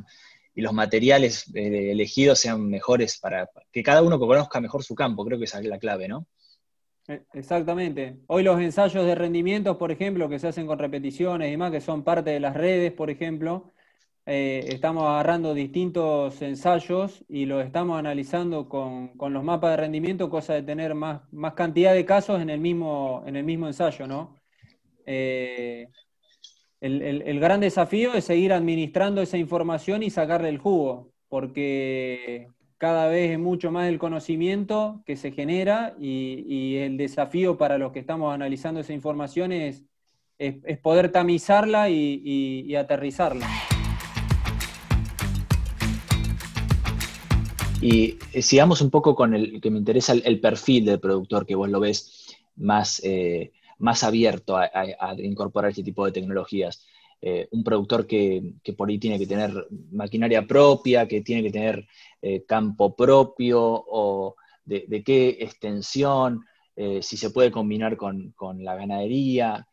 y 0.56 0.62
los 0.62 0.72
materiales 0.72 1.46
eh, 1.54 1.92
elegidos 1.92 2.40
sean 2.40 2.68
mejores 2.68 3.18
para 3.18 3.48
que 3.70 3.84
cada 3.84 4.02
uno 4.02 4.18
conozca 4.18 4.60
mejor 4.60 4.82
su 4.82 4.96
campo, 4.96 5.24
creo 5.24 5.38
que 5.38 5.44
esa 5.44 5.60
es 5.60 5.66
la 5.66 5.78
clave, 5.78 6.08
¿no? 6.08 6.26
Eh, 7.06 7.22
exactamente. 7.32 8.16
Hoy 8.26 8.42
los 8.42 8.60
ensayos 8.60 9.06
de 9.06 9.14
rendimientos, 9.14 9.76
por 9.76 9.92
ejemplo, 9.92 10.28
que 10.28 10.40
se 10.40 10.48
hacen 10.48 10.66
con 10.66 10.80
repeticiones 10.80 11.48
y 11.48 11.52
demás, 11.52 11.70
que 11.70 11.80
son 11.80 12.02
parte 12.02 12.30
de 12.30 12.40
las 12.40 12.56
redes, 12.56 12.92
por 12.92 13.10
ejemplo, 13.10 13.72
eh, 14.28 14.64
estamos 14.68 15.04
agarrando 15.04 15.54
distintos 15.54 16.40
ensayos 16.42 17.24
y 17.28 17.46
los 17.46 17.64
estamos 17.64 17.98
analizando 17.98 18.68
con, 18.68 19.12
los 19.18 19.42
mapas 19.42 19.70
de 19.72 19.76
rendimiento, 19.78 20.28
cosa 20.28 20.54
de 20.54 20.62
tener 20.62 20.94
más, 20.94 21.22
más 21.32 21.54
cantidad 21.54 21.94
de 21.94 22.04
casos 22.04 22.40
en 22.42 22.50
el 22.50 22.60
mismo, 22.60 23.24
en 23.26 23.36
el 23.36 23.44
mismo 23.44 23.66
ensayo, 23.66 24.06
¿no? 24.06 24.36
Eh, 25.06 25.88
el, 26.80 27.02
el 27.02 27.40
gran 27.40 27.60
desafío 27.60 28.14
es 28.14 28.24
seguir 28.24 28.52
administrando 28.52 29.22
esa 29.22 29.38
información 29.38 30.02
y 30.02 30.10
sacarle 30.10 30.50
el 30.50 30.58
jugo, 30.58 31.10
porque 31.28 32.48
cada 32.78 33.08
vez 33.08 33.32
es 33.32 33.38
mucho 33.38 33.72
más 33.72 33.88
el 33.88 33.98
conocimiento 33.98 35.02
que 35.04 35.16
se 35.16 35.32
genera 35.32 35.94
y, 35.98 36.76
el 36.76 36.96
desafío 36.96 37.58
para 37.58 37.76
los 37.76 37.92
que 37.92 37.98
estamos 37.98 38.32
analizando 38.32 38.80
esa 38.80 38.92
información 38.92 39.52
es, 39.52 39.84
poder 40.82 41.10
tamizarla 41.10 41.90
y, 41.90 42.74
aterrizarla. 42.76 43.48
Y 47.80 48.18
eh, 48.32 48.42
sigamos 48.42 48.80
un 48.80 48.90
poco 48.90 49.14
con 49.14 49.34
el 49.34 49.60
que 49.60 49.70
me 49.70 49.78
interesa 49.78 50.12
el, 50.12 50.40
perfil 50.40 50.84
del 50.84 50.98
productor, 50.98 51.46
que 51.46 51.54
vos 51.54 51.68
lo 51.68 51.78
ves 51.78 52.26
más, 52.56 53.00
eh, 53.04 53.52
más 53.78 54.02
abierto 54.02 54.56
a, 54.56 54.70
incorporar 55.18 55.70
este 55.70 55.84
tipo 55.84 56.04
de 56.04 56.12
tecnologías. 56.12 56.84
Eh, 57.20 57.48
un 57.52 57.62
productor 57.62 58.06
que, 58.06 58.54
por 58.76 58.88
ahí 58.88 58.98
tiene 58.98 59.18
que 59.18 59.26
tener 59.26 59.68
maquinaria 59.92 60.46
propia, 60.46 61.06
que 61.06 61.20
tiene 61.20 61.42
que 61.42 61.50
tener 61.50 61.86
campo 62.46 62.96
propio, 62.96 63.60
o 63.62 64.34
de, 64.64 65.02
qué 65.04 65.36
extensión, 65.40 66.44
si 67.00 67.16
se 67.16 67.30
puede 67.30 67.52
combinar 67.52 67.96
con, 67.96 68.34
la 68.58 68.74
ganadería. 68.74 69.68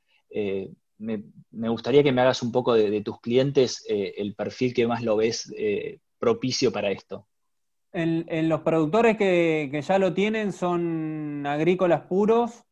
Me, 1.00 1.70
gustaría 1.70 2.04
que 2.04 2.12
me 2.12 2.22
hagas 2.22 2.44
un 2.44 2.52
poco 2.52 2.76
de, 2.76 3.02
tus 3.02 3.20
clientes 3.20 3.84
el 3.88 4.36
perfil 4.36 4.76
que 4.76 4.88
más 4.88 5.02
lo 5.02 5.16
ves 5.18 5.52
propicio 6.20 6.72
para 6.72 6.92
esto. 6.92 7.26
En, 7.98 8.50
los 8.50 8.62
productores 8.62 9.16
que, 9.16 9.70
que, 9.72 9.82
ya 9.82 9.98
lo 9.98 10.14
tienen 10.14 10.52
son 10.52 11.46
agrícolas 11.48 12.02
puros, 12.02 12.66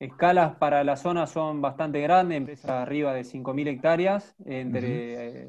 Escalas 0.00 0.56
para 0.56 0.82
la 0.82 0.96
zona 0.96 1.26
son 1.26 1.60
bastante 1.60 2.00
grandes, 2.00 2.38
empresas 2.38 2.70
arriba 2.70 3.12
de 3.12 3.20
5.000 3.20 3.68
hectáreas, 3.68 4.34
entre 4.46 5.42
eh, 5.42 5.48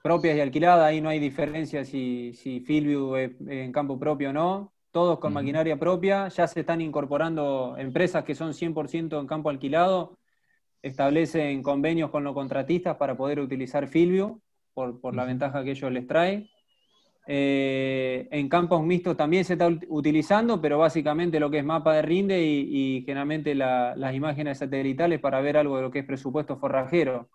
propias 0.00 0.36
y 0.36 0.40
alquiladas, 0.40 0.86
ahí 0.86 1.00
no 1.00 1.08
hay 1.08 1.18
diferencia 1.18 1.84
si, 1.84 2.32
si 2.34 2.60
Fieldview 2.60 3.16
es 3.16 3.32
en 3.48 3.72
campo 3.72 3.98
propio 3.98 4.30
o 4.30 4.32
no, 4.32 4.72
todos 4.92 5.18
con 5.18 5.32
maquinaria 5.32 5.76
propia, 5.76 6.28
ya 6.28 6.46
se 6.46 6.60
están 6.60 6.80
incorporando 6.80 7.74
empresas 7.78 8.22
que 8.22 8.36
son 8.36 8.52
100% 8.52 9.18
en 9.18 9.26
campo 9.26 9.50
alquilado, 9.50 10.16
establecen 10.82 11.60
convenios 11.60 12.10
con 12.10 12.22
los 12.22 12.32
contratistas 12.32 12.96
para 12.96 13.16
poder 13.16 13.40
utilizar 13.40 13.88
Fieldview 13.88 14.40
por, 14.72 15.00
por 15.00 15.16
la 15.16 15.24
ventaja 15.24 15.64
que 15.64 15.72
ellos 15.72 15.90
les 15.90 16.06
trae. 16.06 16.48
Eh, 17.32 18.26
en 18.32 18.48
campos 18.48 18.82
mixtos 18.82 19.16
también 19.16 19.44
se 19.44 19.52
está 19.52 19.70
utilizando, 19.86 20.60
pero 20.60 20.78
básicamente 20.78 21.38
lo 21.38 21.48
que 21.48 21.58
es 21.58 21.64
mapa 21.64 21.94
de 21.94 22.02
rinde 22.02 22.42
y, 22.42 23.04
generalmente 23.06 23.54
las 23.54 24.14
imágenes 24.16 24.58
satelitales 24.58 25.20
para 25.20 25.40
ver 25.40 25.56
algo 25.56 25.76
de 25.76 25.82
lo 25.82 25.92
que 25.92 26.00
es 26.00 26.04
presupuesto 26.04 26.56
forrajero. 26.56 27.28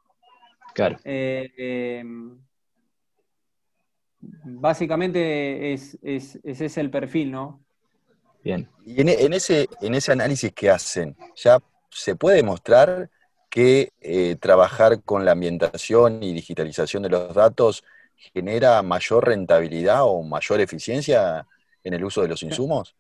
Claro. 0.74 0.98
Eh, 1.06 1.50
em, 2.02 2.38
básicamente 4.20 5.72
es, 5.72 5.98
ese 6.02 6.42
es 6.44 6.78
el 6.78 6.90
perfil, 6.90 7.32
¿no? 7.32 7.64
Bien. 8.44 8.68
Y 8.86 9.00
en, 9.00 9.32
ese, 9.32 9.70
en 9.80 9.96
ese 9.96 10.12
análisis 10.12 10.52
que 10.52 10.70
hacen, 10.70 11.16
¿ya 11.38 11.58
se 11.90 12.18
puede 12.18 12.44
mostrar 12.44 13.10
que 13.50 13.94
eh, 14.02 14.36
trabajar 14.42 15.04
con 15.04 15.24
la 15.24 15.32
ambientación 15.32 16.22
y 16.22 16.34
digitalización 16.34 17.04
de 17.04 17.10
los 17.10 17.34
datos 17.34 17.86
genera 18.34 18.82
mayor 18.82 19.26
rentabilidad 19.26 20.04
o 20.04 20.24
mayor 20.24 20.62
eficiencia 20.62 21.46
en 21.84 21.94
el 21.94 22.04
uso 22.04 22.22
de 22.22 22.28
los 22.28 22.44
insumos? 22.44 22.96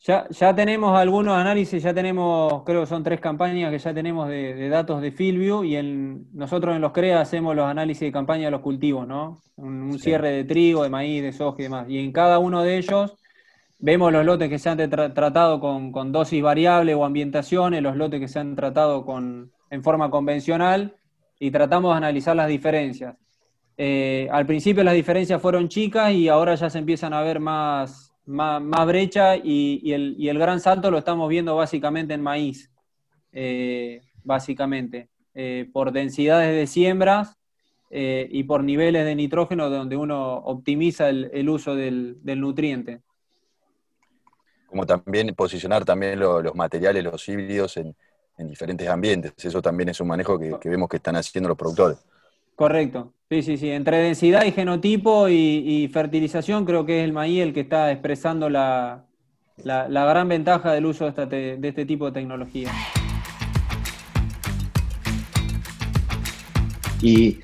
Ya, 0.00 0.28
ya 0.30 0.54
tenemos 0.54 0.96
algunos 0.96 1.36
análisis, 1.36 1.82
ya 1.82 1.92
tenemos, 1.92 2.62
creo 2.64 2.82
que 2.82 2.86
son 2.86 3.02
tres 3.02 3.18
campañas 3.18 3.72
que 3.72 3.78
ya 3.78 3.92
tenemos 3.92 4.28
de, 4.28 4.68
datos 4.68 5.02
de 5.02 5.10
Filview 5.10 5.64
y 5.64 5.74
en, 5.76 6.28
nosotros 6.32 6.76
en 6.76 6.82
los 6.82 6.92
CREA 6.92 7.20
hacemos 7.20 7.56
los 7.56 7.66
análisis 7.66 8.02
de 8.02 8.12
campaña 8.12 8.44
de 8.44 8.50
los 8.52 8.60
cultivos, 8.60 9.06
¿no? 9.08 9.42
Un, 9.56 9.98
cierre 9.98 10.30
de 10.30 10.44
trigo, 10.44 10.84
de 10.84 10.90
maíz, 10.90 11.22
de 11.22 11.32
soja 11.32 11.56
y 11.58 11.62
demás. 11.64 11.86
Y 11.88 11.98
en 11.98 12.12
cada 12.12 12.38
uno 12.38 12.62
de 12.62 12.76
ellos 12.76 13.16
vemos 13.78 14.12
los 14.12 14.24
lotes 14.24 14.48
que 14.48 14.58
se 14.58 14.68
han 14.68 14.78
tratado 14.78 15.58
con, 15.60 15.90
con, 15.90 16.12
dosis 16.12 16.42
variable 16.42 16.94
o 16.94 17.04
ambientaciones, 17.04 17.82
los 17.82 17.96
lotes 17.96 18.20
que 18.20 18.28
se 18.28 18.38
han 18.38 18.54
tratado 18.54 19.04
con, 19.04 19.50
en 19.70 19.82
forma 19.82 20.10
convencional 20.10 20.96
y 21.40 21.50
tratamos 21.50 21.92
de 21.92 21.96
analizar 21.96 22.36
las 22.36 22.48
diferencias. 22.48 23.16
Eh, 23.78 24.28
al 24.30 24.46
principio 24.46 24.82
las 24.82 24.94
diferencias 24.94 25.40
fueron 25.40 25.68
chicas 25.68 26.12
y 26.12 26.28
ahora 26.28 26.54
ya 26.54 26.70
se 26.70 26.78
empiezan 26.78 27.12
a 27.12 27.20
ver 27.20 27.40
más, 27.40 28.12
brecha 28.26 29.36
y, 29.36 29.92
el, 29.92 30.38
gran 30.38 30.60
salto 30.60 30.90
lo 30.90 30.98
estamos 30.98 31.28
viendo 31.28 31.54
básicamente 31.56 32.14
en 32.14 32.22
maíz, 32.22 32.70
eh, 33.32 34.00
básicamente, 34.24 35.10
eh, 35.34 35.68
por 35.72 35.92
densidades 35.92 36.54
de 36.54 36.66
siembras 36.66 37.36
y 37.88 38.42
por 38.42 38.64
niveles 38.64 39.04
de 39.06 39.14
nitrógeno 39.14 39.70
donde 39.70 39.96
uno 39.96 40.38
optimiza 40.38 41.08
el, 41.08 41.48
uso 41.48 41.74
del, 41.74 42.18
nutriente. 42.24 43.00
Como 44.66 44.84
también 44.84 45.34
posicionar 45.34 45.84
también 45.84 46.18
los 46.18 46.54
materiales, 46.54 47.04
los 47.04 47.26
híbridos 47.28 47.76
en, 47.76 47.94
diferentes 48.38 48.86
ambientes, 48.88 49.32
eso 49.38 49.62
también 49.62 49.88
es 49.88 50.00
un 50.00 50.08
manejo 50.08 50.38
que 50.38 50.68
vemos 50.68 50.88
que 50.88 50.96
están 50.96 51.16
haciendo 51.16 51.48
los 51.48 51.56
productores. 51.56 52.04
Correcto. 52.56 53.12
Sí, 53.28 53.42
sí, 53.42 53.58
sí. 53.58 53.70
Entre 53.70 53.98
densidad 53.98 54.46
y 54.46 54.52
genotipo 54.52 55.28
y, 55.28 55.90
fertilización, 55.92 56.64
creo 56.64 56.86
que 56.86 57.00
es 57.00 57.04
el 57.04 57.12
maíz 57.12 57.42
el 57.42 57.52
que 57.52 57.60
está 57.60 57.92
expresando 57.92 58.48
la, 58.48 59.04
gran 59.62 60.26
ventaja 60.26 60.72
del 60.72 60.86
uso 60.86 61.10
de, 61.10 61.58
este 61.62 61.84
tipo 61.84 62.06
de 62.06 62.12
tecnología. 62.12 62.72
Y, 67.02 67.40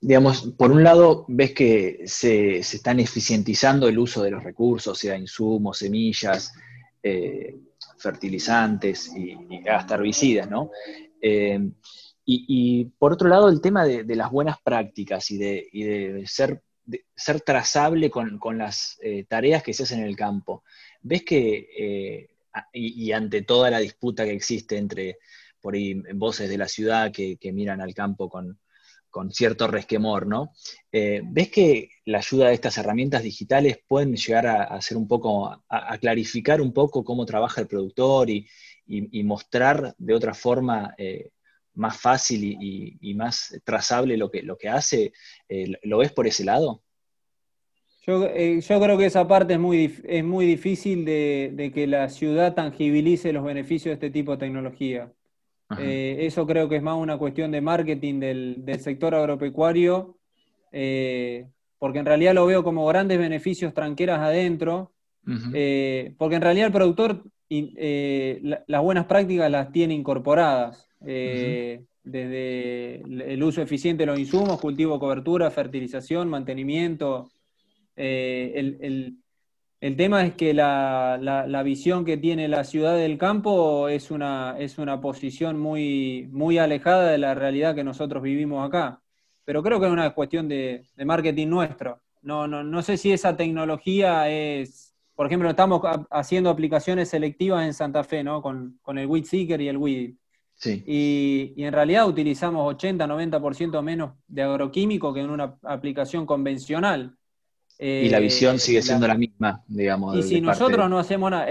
digamos, 0.00 0.52
por 0.56 0.70
un 0.70 0.84
lado, 0.84 1.24
ves 1.26 1.52
que 1.54 2.02
se, 2.04 2.58
están 2.58 3.00
eficientizando 3.00 3.88
el 3.88 3.98
uso 3.98 4.22
de 4.22 4.30
los 4.30 4.44
recursos, 4.44 4.96
sea 4.96 5.18
insumos, 5.18 5.78
semillas, 5.78 6.52
eh, 7.02 7.56
fertilizantes 7.98 9.12
y, 9.16 9.36
hasta 9.68 9.96
herbicidas, 9.96 10.48
¿no? 10.48 10.70
Eh, 11.20 11.58
y, 12.24 12.84
por 12.98 13.12
otro 13.12 13.28
lado, 13.28 13.48
el 13.48 13.60
tema 13.60 13.84
de, 13.84 14.04
las 14.14 14.30
buenas 14.30 14.56
prácticas 14.62 15.30
y 15.30 15.38
de, 15.38 16.24
ser, 16.26 16.62
ser, 17.16 17.40
trazable 17.40 18.10
con, 18.10 18.58
las 18.58 18.98
eh, 19.02 19.24
tareas 19.24 19.62
que 19.62 19.74
se 19.74 19.82
hacen 19.82 20.00
en 20.00 20.06
el 20.06 20.16
campo. 20.16 20.62
¿Ves 21.00 21.24
que, 21.24 21.68
eh, 21.76 22.30
y, 22.72 23.10
ante 23.12 23.42
toda 23.42 23.70
la 23.70 23.80
disputa 23.80 24.24
que 24.24 24.32
existe 24.32 24.76
entre 24.76 25.18
por 25.60 25.74
ahí 25.74 25.94
voces 26.14 26.48
de 26.48 26.58
la 26.58 26.68
ciudad 26.68 27.12
que, 27.12 27.38
miran 27.52 27.80
al 27.80 27.94
campo 27.94 28.28
con, 28.28 28.58
cierto 29.30 29.66
resquemor, 29.66 30.26
¿no? 30.26 30.52
Eh, 30.90 31.20
¿Ves 31.24 31.50
que 31.50 31.90
la 32.06 32.18
ayuda 32.18 32.48
de 32.48 32.54
estas 32.54 32.78
herramientas 32.78 33.22
digitales 33.22 33.78
pueden 33.86 34.14
llegar 34.14 34.46
a, 34.46 34.62
hacer 34.64 34.96
un 34.96 35.08
poco, 35.08 35.64
a, 35.68 35.98
clarificar 35.98 36.60
un 36.60 36.72
poco 36.72 37.04
cómo 37.04 37.26
trabaja 37.26 37.60
el 37.60 37.66
productor 37.66 38.30
y, 38.30 38.46
mostrar 39.24 39.94
de 39.98 40.14
otra 40.14 40.34
forma 40.34 40.94
más 41.74 41.98
fácil 41.98 42.56
y, 42.60 43.14
más 43.14 43.60
trazable 43.64 44.16
lo 44.16 44.30
que, 44.30 44.42
lo 44.42 44.56
que 44.56 44.68
hace. 44.68 45.12
Eh, 45.48 45.72
¿Lo 45.82 45.98
ves 45.98 46.12
por 46.12 46.26
ese 46.26 46.44
lado? 46.44 46.82
Yo, 48.06 48.26
eh, 48.26 48.60
yo, 48.60 48.80
creo 48.80 48.98
que 48.98 49.06
esa 49.06 49.28
parte 49.28 49.54
es 49.54 49.60
muy, 49.60 50.00
es 50.04 50.24
muy 50.24 50.44
difícil 50.44 51.04
de, 51.04 51.70
que 51.72 51.86
la 51.86 52.08
ciudad 52.08 52.54
tangibilice 52.54 53.32
los 53.32 53.44
beneficios 53.44 53.90
de 53.90 54.06
este 54.06 54.10
tipo 54.10 54.32
de 54.32 54.38
tecnología. 54.38 55.12
Eh, 55.78 56.18
eso 56.20 56.46
creo 56.46 56.68
que 56.68 56.76
es 56.76 56.82
más 56.82 56.96
una 56.96 57.16
cuestión 57.16 57.50
de 57.50 57.62
marketing 57.62 58.20
del, 58.20 58.64
sector 58.80 59.14
agropecuario, 59.14 60.18
porque 60.70 61.98
en 61.98 62.06
realidad 62.06 62.34
lo 62.34 62.44
veo 62.44 62.62
como 62.62 62.86
grandes 62.86 63.18
beneficios 63.18 63.72
tranqueras 63.72 64.18
adentro, 64.18 64.92
porque 65.24 66.36
en 66.36 66.42
realidad 66.42 66.66
el 66.66 66.72
productor 66.72 67.24
las 68.66 68.82
buenas 68.82 69.06
prácticas 69.06 69.50
las 69.50 69.72
tiene 69.72 69.94
incorporadas. 69.94 70.88
Desde 72.04 73.02
el 73.32 73.42
uso 73.42 73.62
eficiente 73.62 74.02
de 74.02 74.06
los 74.06 74.18
insumos, 74.18 74.60
cultivo, 74.60 74.98
cobertura, 74.98 75.50
fertilización, 75.50 76.28
mantenimiento. 76.28 77.30
el, 77.96 79.22
el 79.82 79.96
tema 79.96 80.24
es 80.24 80.34
que 80.36 80.54
la, 80.54 81.62
visión 81.64 82.04
que 82.04 82.16
tiene 82.16 82.46
la 82.46 82.62
ciudad 82.62 82.96
del 82.96 83.18
campo 83.18 83.88
es 83.88 84.12
una, 84.12 84.54
es 84.56 84.78
una 84.78 85.00
posición 85.00 85.58
muy, 85.58 86.28
muy 86.30 86.56
alejada 86.58 87.10
de 87.10 87.18
la 87.18 87.34
realidad 87.34 87.74
que 87.74 87.82
nosotros 87.82 88.22
vivimos 88.22 88.64
acá. 88.64 89.02
Pero 89.44 89.60
creo 89.60 89.80
que 89.80 89.86
es 89.86 89.92
una 89.92 90.14
cuestión 90.14 90.46
de, 90.46 90.84
marketing 91.04 91.48
nuestro. 91.48 92.00
No, 92.20 92.46
no, 92.46 92.62
no 92.62 92.80
sé 92.82 92.96
si 92.96 93.10
esa 93.10 93.36
tecnología 93.36 94.30
es, 94.30 94.91
por 95.14 95.26
ejemplo, 95.26 95.48
estamos 95.50 95.82
haciendo 96.10 96.50
aplicaciones 96.50 97.08
selectivas 97.08 97.66
en 97.66 97.74
Santa 97.74 98.04
Fe, 98.04 98.24
¿no? 98.24 98.42
Con, 98.42 98.78
el 98.86 99.06
Weed 99.06 99.24
Seeker 99.24 99.60
y 99.60 99.68
el 99.68 99.76
Weed. 99.76 100.14
Sí. 100.54 100.82
Y, 100.86 101.54
y, 101.56 101.64
en 101.64 101.72
realidad 101.72 102.06
utilizamos 102.06 102.72
80-90% 102.76 103.82
menos 103.82 104.12
de 104.28 104.42
agroquímico 104.42 105.12
que 105.12 105.20
en 105.20 105.30
una 105.30 105.56
aplicación 105.62 106.24
convencional 106.24 107.16
y 107.84 108.08
la 108.10 108.20
visión 108.20 108.58
sigue 108.60 108.78
eh, 108.78 108.82
siendo 108.82 109.08
la, 109.08 109.16
misma, 109.16 109.62
digamos. 109.66 110.16
Y 110.16 110.22
si 110.22 110.40
nosotros 110.40 110.88
no 110.88 110.98
hacemos 111.00 111.30
nada, 111.30 111.46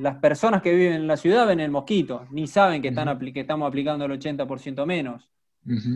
las 0.00 0.16
personas 0.16 0.62
que 0.62 0.74
viven 0.74 0.94
en 0.94 1.06
la 1.06 1.18
ciudad 1.18 1.46
ven 1.46 1.60
el 1.60 1.70
mosquito, 1.70 2.26
ni 2.30 2.46
saben 2.46 2.80
que, 2.80 2.88
están 2.88 3.18
que 3.18 3.40
estamos 3.40 3.68
aplicando 3.68 4.06
el 4.06 4.12
80% 4.18 4.86
menos. 4.86 5.28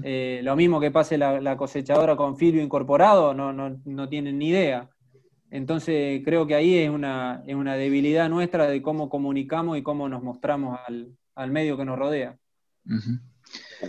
Eh, 0.02 0.40
lo 0.42 0.56
mismo 0.56 0.80
que 0.80 0.90
pase 0.90 1.16
la, 1.16 1.56
cosechadora 1.56 2.14
con 2.16 2.36
filio 2.36 2.62
incorporado, 2.62 3.32
no, 3.32 3.52
no, 3.52 4.08
tienen 4.08 4.38
ni 4.38 4.48
idea. 4.48 4.90
Entonces 5.50 6.22
creo 6.24 6.46
que 6.46 6.54
ahí 6.54 6.78
es 6.78 6.90
una, 6.90 7.42
es 7.46 7.54
una 7.54 7.74
debilidad 7.74 8.28
nuestra 8.28 8.68
de 8.68 8.82
cómo 8.82 9.08
comunicamos 9.08 9.76
y 9.76 9.82
cómo 9.82 10.08
nos 10.08 10.22
mostramos 10.22 10.78
al, 10.86 11.50
medio 11.50 11.76
que 11.76 11.84
nos 11.84 11.98
rodea. 11.98 12.38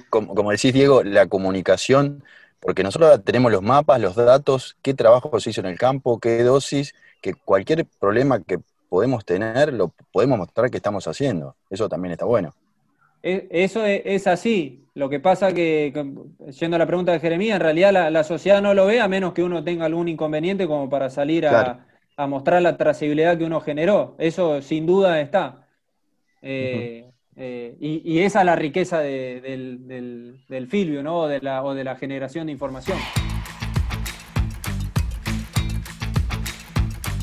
como, 0.10 0.34
como 0.34 0.52
decís, 0.52 0.74
Diego, 0.74 1.04
la 1.04 1.28
comunicación 1.28 2.24
porque 2.62 2.84
nosotros 2.84 3.24
tenemos 3.26 3.52
los 3.52 3.64
mapas, 3.64 4.00
los 4.00 4.16
datos, 4.16 4.78
qué 4.84 4.94
trabajo 4.94 5.40
se 5.40 5.50
hizo 5.50 5.62
en 5.62 5.68
el 5.68 5.80
campo, 5.80 6.20
qué 6.20 6.44
dosis, 6.44 6.94
que 7.20 7.34
cualquier 7.34 7.86
problema 8.00 8.40
que 8.40 8.60
podemos 8.88 9.26
tener 9.26 9.74
lo 9.74 9.94
podemos 10.12 10.38
mostrar 10.38 10.70
que 10.70 10.78
estamos 10.78 11.08
haciendo. 11.08 11.56
Eso 11.72 11.90
también 11.90 12.12
está 12.12 12.26
bueno. 12.26 12.54
E, 13.24 13.48
eso 13.52 13.86
es 13.86 14.28
así. 14.28 14.82
Lo 14.94 15.10
que 15.10 15.20
pasa 15.20 15.54
que, 15.54 15.94
yendo 16.60 16.76
a 16.76 16.80
la 16.80 16.86
pregunta 16.86 17.14
de 17.14 17.20
Jeremías, 17.20 17.56
en 17.56 17.62
realidad 17.62 18.12
la, 18.12 18.24
sociedad 18.24 18.62
no 18.62 18.74
lo 18.74 18.86
ve 18.86 19.00
a 19.00 19.08
menos 19.08 19.34
que 19.34 19.44
uno 19.44 19.64
tenga 19.64 19.86
algún 19.86 20.10
inconveniente 20.10 20.68
como 20.68 20.90
para 20.90 21.10
salir 21.10 21.48
a, 21.48 21.88
mostrar 22.28 22.62
la 22.62 22.78
trazabilidad 22.78 23.38
que 23.38 23.46
uno 23.46 23.62
generó. 23.62 24.16
Eso 24.20 24.62
sin 24.62 24.86
duda 24.86 25.22
está. 25.22 25.66
Eh, 26.42 27.10
eh, 27.38 27.76
y, 27.80 28.20
esa 28.20 28.42
es 28.42 28.46
la 28.46 28.56
riqueza 28.56 29.00
del, 29.00 29.88
del, 30.48 30.68
filio, 30.68 31.02
¿no? 31.02 31.22
O 31.22 31.28
de, 31.28 31.40
la, 31.40 31.64
o 31.64 31.74
de 31.74 31.84
la 31.84 31.96
generación 31.96 32.48
de 32.48 32.52
información. 32.52 32.98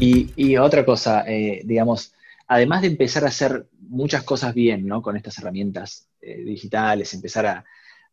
Y, 0.01 0.57
otra 0.57 0.85
cosa, 0.85 1.25
eh, 1.27 1.61
digamos, 1.65 2.15
además 2.49 2.83
de 2.83 2.89
empezar 2.89 3.25
a 3.25 3.29
hacer 3.29 3.69
muchas 3.81 4.25
cosas 4.25 4.55
bien, 4.55 4.87
¿no? 4.87 5.01
Con 5.03 5.17
estas 5.17 5.39
herramientas 5.39 6.09
eh, 6.21 6.43
digitales, 6.43 7.15
empezar 7.15 7.47
a, 7.47 7.65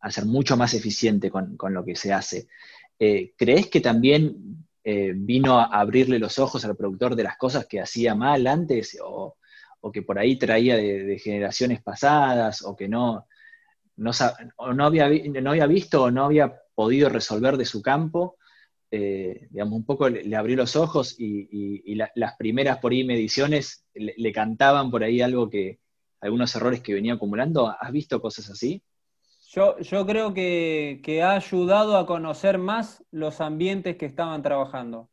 ser 0.08 0.24
mucho 0.24 0.56
más 0.56 0.72
eficiente 0.72 1.30
con, 1.30 1.56
lo 1.70 1.84
que 1.84 1.96
se 1.96 2.12
hace, 2.12 2.46
¿crees 2.96 3.66
que 3.66 3.80
también 3.80 4.64
vino 4.84 5.58
a 5.58 5.64
abrirle 5.64 6.20
los 6.20 6.38
ojos 6.38 6.64
al 6.64 6.76
productor 6.76 7.16
de 7.16 7.24
las 7.24 7.36
cosas 7.36 7.66
que 7.66 7.80
hacía 7.80 8.14
mal 8.14 8.46
antes? 8.46 8.96
O, 9.02 9.36
o 9.86 9.92
que 9.92 10.02
por 10.02 10.18
ahí 10.18 10.36
traía 10.36 10.76
de, 10.76 11.18
generaciones 11.18 11.80
pasadas, 11.80 12.62
o 12.62 12.74
que 12.74 12.88
no, 12.88 13.26
no, 13.96 14.10
no, 14.74 14.84
había, 14.84 15.08
no 15.08 15.50
había 15.50 15.66
visto 15.66 16.02
o 16.02 16.10
no 16.10 16.24
había 16.24 16.60
podido 16.74 17.08
resolver 17.08 17.56
de 17.56 17.64
su 17.64 17.80
campo, 17.82 18.36
eh, 18.90 19.48
digamos, 19.50 19.74
un 19.74 19.84
poco 19.84 20.08
le, 20.08 20.36
abrió 20.36 20.56
los 20.56 20.76
ojos 20.76 21.16
y, 21.18 21.94
las 21.94 22.36
primeras 22.36 22.78
por 22.78 22.92
ahí 22.92 23.04
mediciones 23.04 23.84
le, 23.94 24.32
cantaban 24.32 24.90
por 24.90 25.02
ahí 25.02 25.20
algo 25.20 25.50
que, 25.50 25.80
algunos 26.20 26.54
errores 26.54 26.80
que 26.80 26.94
venía 26.94 27.14
acumulando. 27.14 27.74
¿Has 27.80 27.92
visto 27.92 28.20
cosas 28.20 28.50
así? 28.50 28.82
Yo, 29.48 29.78
yo 29.78 30.06
creo 30.06 30.34
que, 30.34 31.20
ha 31.24 31.32
ayudado 31.32 31.96
a 31.96 32.06
conocer 32.06 32.58
más 32.58 33.04
los 33.10 33.40
ambientes 33.40 33.96
que 33.96 34.06
estaban 34.06 34.42
trabajando. 34.42 35.08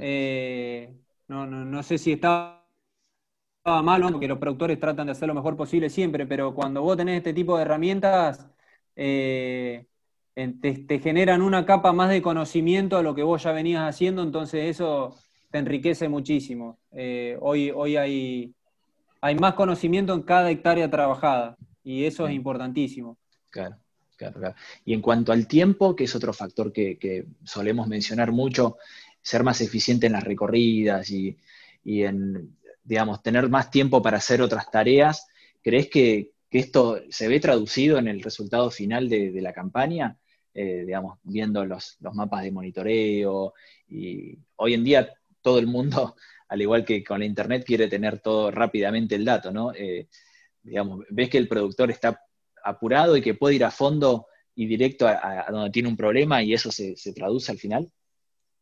Eh, 0.00 0.94
no, 1.26 1.46
no, 1.46 1.64
no, 1.64 1.82
sé 1.82 1.98
si 1.98 2.12
estaba 2.12 2.64
malo, 3.64 4.10
porque 4.10 4.28
los 4.28 4.38
productores 4.38 4.78
tratan 4.78 5.06
de 5.06 5.12
hacer 5.12 5.26
lo 5.26 5.34
mejor 5.34 5.56
posible 5.56 5.90
siempre, 5.90 6.26
pero 6.26 6.54
cuando 6.54 6.82
vos 6.82 6.96
tenés 6.96 7.18
este 7.18 7.32
tipo 7.32 7.56
de 7.56 7.62
herramientas, 7.62 8.46
eh, 8.94 9.86
te, 10.34 10.98
generan 11.00 11.42
una 11.42 11.64
capa 11.64 11.92
más 11.92 12.10
de 12.10 12.22
conocimiento 12.22 12.96
a 12.96 13.02
lo 13.02 13.14
que 13.14 13.22
vos 13.22 13.42
ya 13.42 13.52
venías 13.52 13.88
haciendo, 13.88 14.22
entonces 14.22 14.70
eso 14.70 15.16
te 15.50 15.58
enriquece 15.58 16.08
muchísimo. 16.08 16.78
Eh, 16.92 17.36
hoy 17.40 17.70
hoy 17.70 17.96
hay, 17.96 18.52
hay 19.20 19.34
más 19.36 19.54
conocimiento 19.54 20.14
en 20.14 20.22
cada 20.22 20.50
hectárea 20.50 20.90
trabajada 20.90 21.56
y 21.82 22.04
eso 22.04 22.26
es 22.26 22.34
importantísimo. 22.34 23.16
Claro. 23.50 23.76
Claro, 24.16 24.38
claro. 24.38 24.54
Y 24.84 24.94
en 24.94 25.00
cuanto 25.00 25.32
al 25.32 25.48
tiempo, 25.48 25.96
que 25.96 26.04
es 26.04 26.14
otro 26.14 26.32
factor 26.32 26.72
que, 26.72 26.98
que 26.98 27.26
solemos 27.42 27.88
mencionar 27.88 28.30
mucho, 28.30 28.76
ser 29.20 29.42
más 29.42 29.60
eficiente 29.60 30.06
en 30.06 30.12
las 30.12 30.22
recorridas 30.22 31.10
y, 31.10 31.36
y 31.82 32.04
en 32.04 32.54
digamos, 32.84 33.22
tener 33.22 33.48
más 33.48 33.70
tiempo 33.70 34.02
para 34.02 34.18
hacer 34.18 34.42
otras 34.42 34.70
tareas, 34.70 35.26
¿crees 35.62 35.88
que, 35.88 36.32
esto 36.50 37.00
se 37.10 37.26
ve 37.26 37.40
traducido 37.40 37.98
en 37.98 38.06
el 38.06 38.22
resultado 38.22 38.70
final 38.70 39.08
de, 39.08 39.32
la 39.42 39.52
campaña? 39.52 40.16
Eh, 40.56 40.84
digamos, 40.86 41.18
viendo 41.24 41.64
los, 41.66 41.96
mapas 42.12 42.44
de 42.44 42.52
monitoreo 42.52 43.54
y 43.88 44.38
hoy 44.54 44.74
en 44.74 44.84
día 44.84 45.12
todo 45.42 45.58
el 45.58 45.66
mundo, 45.66 46.14
al 46.48 46.62
igual 46.62 46.84
que 46.84 47.02
con 47.02 47.18
la 47.18 47.26
internet, 47.26 47.64
quiere 47.66 47.88
tener 47.88 48.20
todo 48.20 48.52
rápidamente 48.52 49.16
el 49.16 49.24
dato, 49.24 49.50
¿no? 49.50 49.72
Eh, 49.74 50.06
digamos, 50.62 51.04
ves 51.10 51.28
que 51.28 51.38
el 51.38 51.48
productor 51.48 51.90
está 51.90 52.20
apurado 52.62 53.16
y 53.16 53.20
que 53.20 53.34
puede 53.34 53.56
ir 53.56 53.64
a 53.64 53.72
fondo 53.72 54.26
y 54.54 54.66
directo 54.66 55.08
a, 55.08 55.46
donde 55.50 55.70
tiene 55.70 55.88
un 55.88 55.96
problema 55.96 56.40
y 56.40 56.54
eso 56.54 56.70
se, 56.70 56.96
se, 56.96 57.12
traduce 57.12 57.50
al 57.50 57.58
final? 57.58 57.90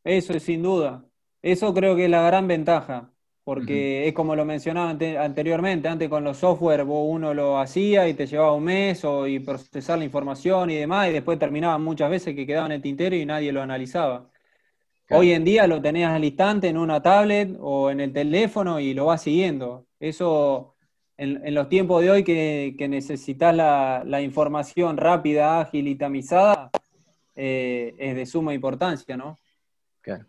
Eso 0.02 0.32
es 0.32 0.42
sin 0.42 0.62
duda. 0.62 1.04
Eso 1.42 1.74
creo 1.74 1.94
que 1.94 2.04
es 2.06 2.10
la 2.10 2.22
gran 2.22 2.48
ventaja 2.48 3.11
porque 3.44 4.06
es 4.06 4.14
como 4.14 4.36
lo 4.36 4.44
mencionaba 4.44 4.90
anteriormente, 4.90 5.88
antes 5.88 6.08
con 6.08 6.22
los 6.22 6.38
software 6.38 6.84
vos 6.84 7.06
uno 7.08 7.34
lo 7.34 7.58
hacía 7.58 8.08
y 8.08 8.14
te 8.14 8.26
llevaba 8.26 8.52
un 8.52 8.64
mes 8.64 9.04
o, 9.04 9.26
y 9.26 9.40
procesar 9.40 9.98
la 9.98 10.04
información 10.04 10.70
y 10.70 10.76
demás, 10.76 11.08
y 11.08 11.12
después 11.12 11.38
terminaban 11.38 11.82
muchas 11.82 12.10
veces 12.10 12.36
que 12.36 12.46
quedaba 12.46 12.66
en 12.66 12.72
el 12.72 12.82
tintero 12.82 13.16
y 13.16 13.26
nadie 13.26 13.52
lo 13.52 13.62
analizaba. 13.62 14.30
Hoy 15.10 15.32
en 15.32 15.44
día 15.44 15.66
lo 15.66 15.82
tenés 15.82 16.06
al 16.06 16.24
instante 16.24 16.68
en 16.68 16.78
una 16.78 17.02
tablet 17.02 17.56
o 17.60 17.90
en 17.90 18.00
el 18.00 18.12
teléfono 18.12 18.80
y 18.80 18.94
lo 18.94 19.06
vas 19.06 19.22
siguiendo. 19.22 19.86
Eso 20.00 20.72
en, 21.18 21.54
los 21.54 21.68
tiempos 21.68 22.02
de 22.02 22.10
hoy 22.10 22.24
que, 22.24 22.74
necesitas 22.88 23.54
la, 23.54 24.22
información 24.22 24.96
rápida, 24.96 25.60
ágil 25.60 25.88
y 25.88 25.96
tamizada, 25.96 26.70
eh, 27.34 27.94
es 27.98 28.16
de 28.16 28.26
suma 28.26 28.54
importancia, 28.54 29.16
¿no? 29.16 29.38
Claro. 30.00 30.26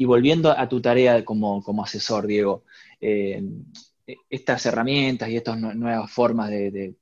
Y 0.00 0.06
volviendo 0.06 0.50
a 0.50 0.66
tu 0.66 0.80
tarea 0.80 1.22
como, 1.26 1.62
asesor, 1.84 2.26
Diego, 2.26 2.64
eh, 3.02 3.44
estas 4.30 4.64
herramientas 4.64 5.28
y 5.28 5.36
estas 5.36 5.58
nuevas 5.60 6.10
formas 6.10 6.48
de, 6.48 6.94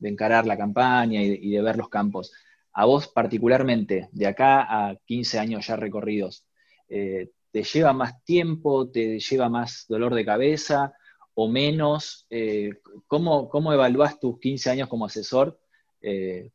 encarar 0.00 0.46
la 0.46 0.56
campaña 0.56 1.22
y, 1.22 1.50
de, 1.50 1.60
ver 1.60 1.76
los 1.76 1.90
campos, 1.90 2.32
a 2.72 2.86
vos 2.86 3.06
particularmente, 3.08 4.08
de 4.12 4.26
acá 4.26 4.62
a 4.62 4.96
15 5.04 5.40
años 5.40 5.66
ya 5.66 5.76
recorridos, 5.76 6.46
eh, 6.88 7.32
¿te 7.50 7.64
lleva 7.64 7.92
más 7.92 8.24
tiempo, 8.24 8.88
te 8.88 9.18
lleva 9.20 9.50
más 9.50 9.84
dolor 9.86 10.14
de 10.14 10.24
cabeza 10.24 10.94
o 11.34 11.48
menos? 11.50 12.24
Eh, 12.30 12.70
¿cómo, 13.08 13.50
¿Cómo 13.50 13.74
evaluás 13.74 14.18
tus 14.18 14.40
15 14.40 14.70
años 14.70 14.88
como 14.88 15.04
asesor? 15.04 15.58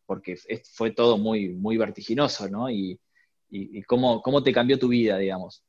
porque 0.05 0.35
fue 0.73 0.91
todo 0.91 1.17
muy, 1.17 1.47
muy 1.47 1.77
vertiginoso, 1.77 2.49
¿no? 2.49 2.69
Y, 2.69 2.99
y, 3.49 3.81
cómo, 3.83 4.21
cómo, 4.21 4.43
te 4.43 4.51
cambió 4.51 4.77
tu 4.77 4.89
vida, 4.89 5.17
digamos. 5.17 5.63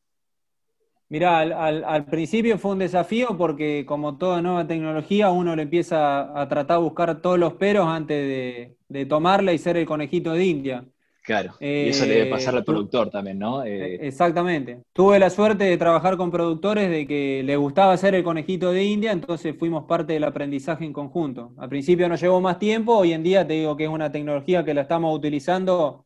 Mirá, 1.11 1.39
al, 1.41 2.05
principio 2.05 2.59
fue 2.59 2.73
un 2.73 2.81
desafío 2.81 3.39
porque 3.39 3.87
como 3.87 4.19
toda 4.19 4.43
nueva 4.43 4.67
tecnología 4.67 5.31
uno 5.31 5.57
le 5.57 5.63
empieza 5.63 6.39
a, 6.39 6.49
tratar 6.49 6.79
de 6.79 6.85
buscar 6.85 7.23
todos 7.23 7.39
los 7.39 7.55
peros 7.55 7.87
antes 7.89 8.77
de, 8.89 9.07
tomarla 9.07 9.55
y 9.55 9.59
ser 9.59 9.79
el 9.79 9.87
conejito 9.87 10.33
de 10.33 10.45
India. 10.45 10.85
Claro, 11.25 11.55
y 11.61 11.89
eso 11.89 12.05
le 12.07 12.15
debe 12.15 12.31
pasar 12.31 12.55
al 12.55 12.61
eh, 12.61 12.65
productor 12.65 13.11
también, 13.11 13.39
¿no? 13.39 13.63
Eh, 13.63 13.95
eh, 13.95 13.99
exactamente. 14.03 14.83
Tuve 14.93 15.19
la 15.19 15.29
suerte 15.29 15.65
de 15.65 15.77
trabajar 15.77 16.17
con 16.17 16.31
productores 16.31 16.91
de 16.91 17.07
que 17.07 17.43
les 17.45 17.59
gustaba 17.59 17.97
ser 17.97 18.15
el 18.15 18.23
conejito 18.23 18.71
de 18.71 18.85
India, 18.85 19.13
entonces 19.13 19.55
fuimos 19.59 19.85
parte 19.85 20.15
del 20.15 20.25
aprendizaje 20.25 20.85
en 20.85 20.93
conjunto. 20.93 21.53
Al 21.59 21.69
principio 21.71 22.09
nos 22.09 22.21
llevó 22.21 22.41
más 22.41 22.59
tiempo, 22.59 22.97
hoy 22.97 23.13
en 23.13 23.23
día 23.23 23.47
te 23.47 23.55
digo 23.55 23.77
que 23.77 23.85
es 23.85 23.91
una 23.91 24.13
tecnología 24.13 24.65
que 24.65 24.75
la 24.75 24.83
estamos 24.83 25.15
utilizando 25.15 26.05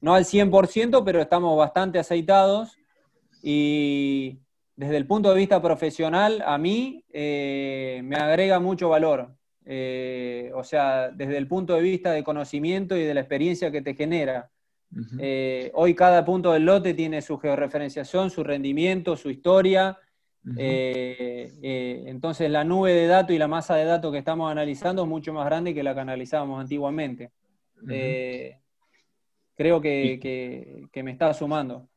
no 0.00 0.14
al 0.14 0.24
100%, 0.24 1.02
pero 1.04 1.20
estamos 1.20 1.56
bastante 1.56 1.98
aceitados 1.98 2.78
y, 3.42 4.38
desde 4.76 4.96
el 4.96 5.06
punto 5.06 5.30
de 5.30 5.36
vista 5.36 5.60
profesional, 5.60 6.42
a 6.46 6.56
mí 6.58 7.04
eh, 7.12 8.00
me 8.04 8.16
agrega 8.16 8.58
mucho 8.58 8.88
valor. 8.88 9.34
Eh, 9.64 10.50
o 10.54 10.64
sea, 10.64 11.10
desde 11.10 11.36
el 11.36 11.46
punto 11.46 11.74
de 11.74 11.82
vista 11.82 12.10
de 12.10 12.24
conocimiento 12.24 12.96
y 12.96 13.04
de 13.04 13.14
la 13.14 13.20
experiencia 13.20 13.70
que 13.70 13.82
te 13.82 13.94
genera. 13.94 14.50
Eh, 15.18 15.70
hoy 15.74 15.94
cada 15.94 16.22
punto 16.24 16.52
del 16.52 16.64
lote 16.66 16.92
tiene 16.94 17.22
su 17.22 17.38
georreferenciación, 17.38 18.28
su 18.28 18.42
rendimiento, 18.44 19.16
su 19.16 19.30
historia. 19.30 19.98
entonces 22.04 22.50
la 22.50 22.64
nube 22.64 22.92
de 22.92 23.06
datos 23.06 23.34
y 23.34 23.38
la 23.38 23.48
masa 23.48 23.76
de 23.76 23.84
datos 23.84 24.10
que 24.10 24.18
estamos 24.18 24.50
analizando 24.50 25.02
es 25.04 25.08
mucho 25.08 25.32
más 25.32 25.46
grande 25.46 25.72
que 25.72 25.82
la 25.82 25.94
que 25.94 26.00
analizábamos 26.00 26.60
antiguamente. 26.60 27.30
creo 29.54 29.80
que, 29.80 30.88
que 30.90 31.02
me 31.02 31.12
está 31.12 31.32
sumando. 31.32 31.88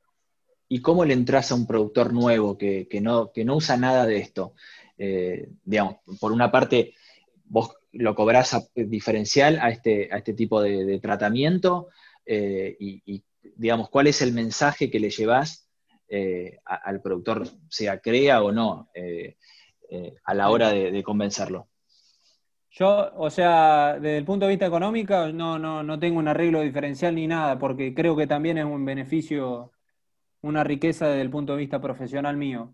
¿Y 0.67 0.81
cómo 0.81 1.05
le 1.05 1.13
entras 1.13 1.51
a 1.51 1.55
un 1.55 1.67
productor 1.67 2.11
nuevo 2.11 2.57
que, 2.57 2.87
no, 3.01 3.31
que 3.31 3.45
no 3.45 3.55
usa 3.57 3.77
nada 3.77 4.05
de 4.05 4.17
esto? 4.17 4.53
Eh, 4.97 5.49
digamos, 5.63 5.97
por 6.19 6.31
una 6.31 6.51
parte, 6.51 6.95
vos 7.45 7.75
lo 7.91 8.15
cobrás 8.15 8.71
diferencial 8.73 9.59
a 9.61 9.69
este, 9.69 10.09
a 10.11 10.17
este 10.17 10.33
tipo 10.33 10.61
de, 10.61 10.99
tratamiento 10.99 11.89
eh, 12.25 12.75
y, 12.79 13.23
digamos, 13.55 13.89
¿cuál 13.89 14.07
es 14.07 14.21
el 14.21 14.33
mensaje 14.33 14.89
que 14.89 14.99
le 14.99 15.11
llevas 15.11 15.69
eh, 16.07 16.59
al 16.65 17.01
productor, 17.01 17.47
sea 17.69 17.99
crea 17.99 18.43
o 18.43 18.51
no, 18.51 18.89
a 20.23 20.33
la 20.33 20.49
hora 20.49 20.71
de, 20.71 21.03
convencerlo? 21.03 21.67
Yo, 22.71 23.13
o 23.15 23.29
sea, 23.29 23.93
desde 23.93 24.17
el 24.17 24.25
punto 24.25 24.45
de 24.45 24.51
vista 24.51 24.65
económico, 24.65 25.27
no, 25.27 25.57
no, 25.57 25.83
no 25.83 25.99
tengo 25.99 26.19
un 26.19 26.27
arreglo 26.27 26.61
diferencial 26.61 27.15
ni 27.15 27.27
nada, 27.27 27.57
porque 27.57 27.93
creo 27.93 28.17
que 28.17 28.27
también 28.27 28.57
es 28.57 28.65
un 28.65 28.83
beneficio 28.83 29.71
una 30.45 30.63
riqueza 30.63 31.07
desde 31.07 31.21
el 31.21 31.29
punto 31.29 31.53
de 31.53 31.59
vista 31.59 31.81
profesional 31.81 32.37
mío. 32.37 32.73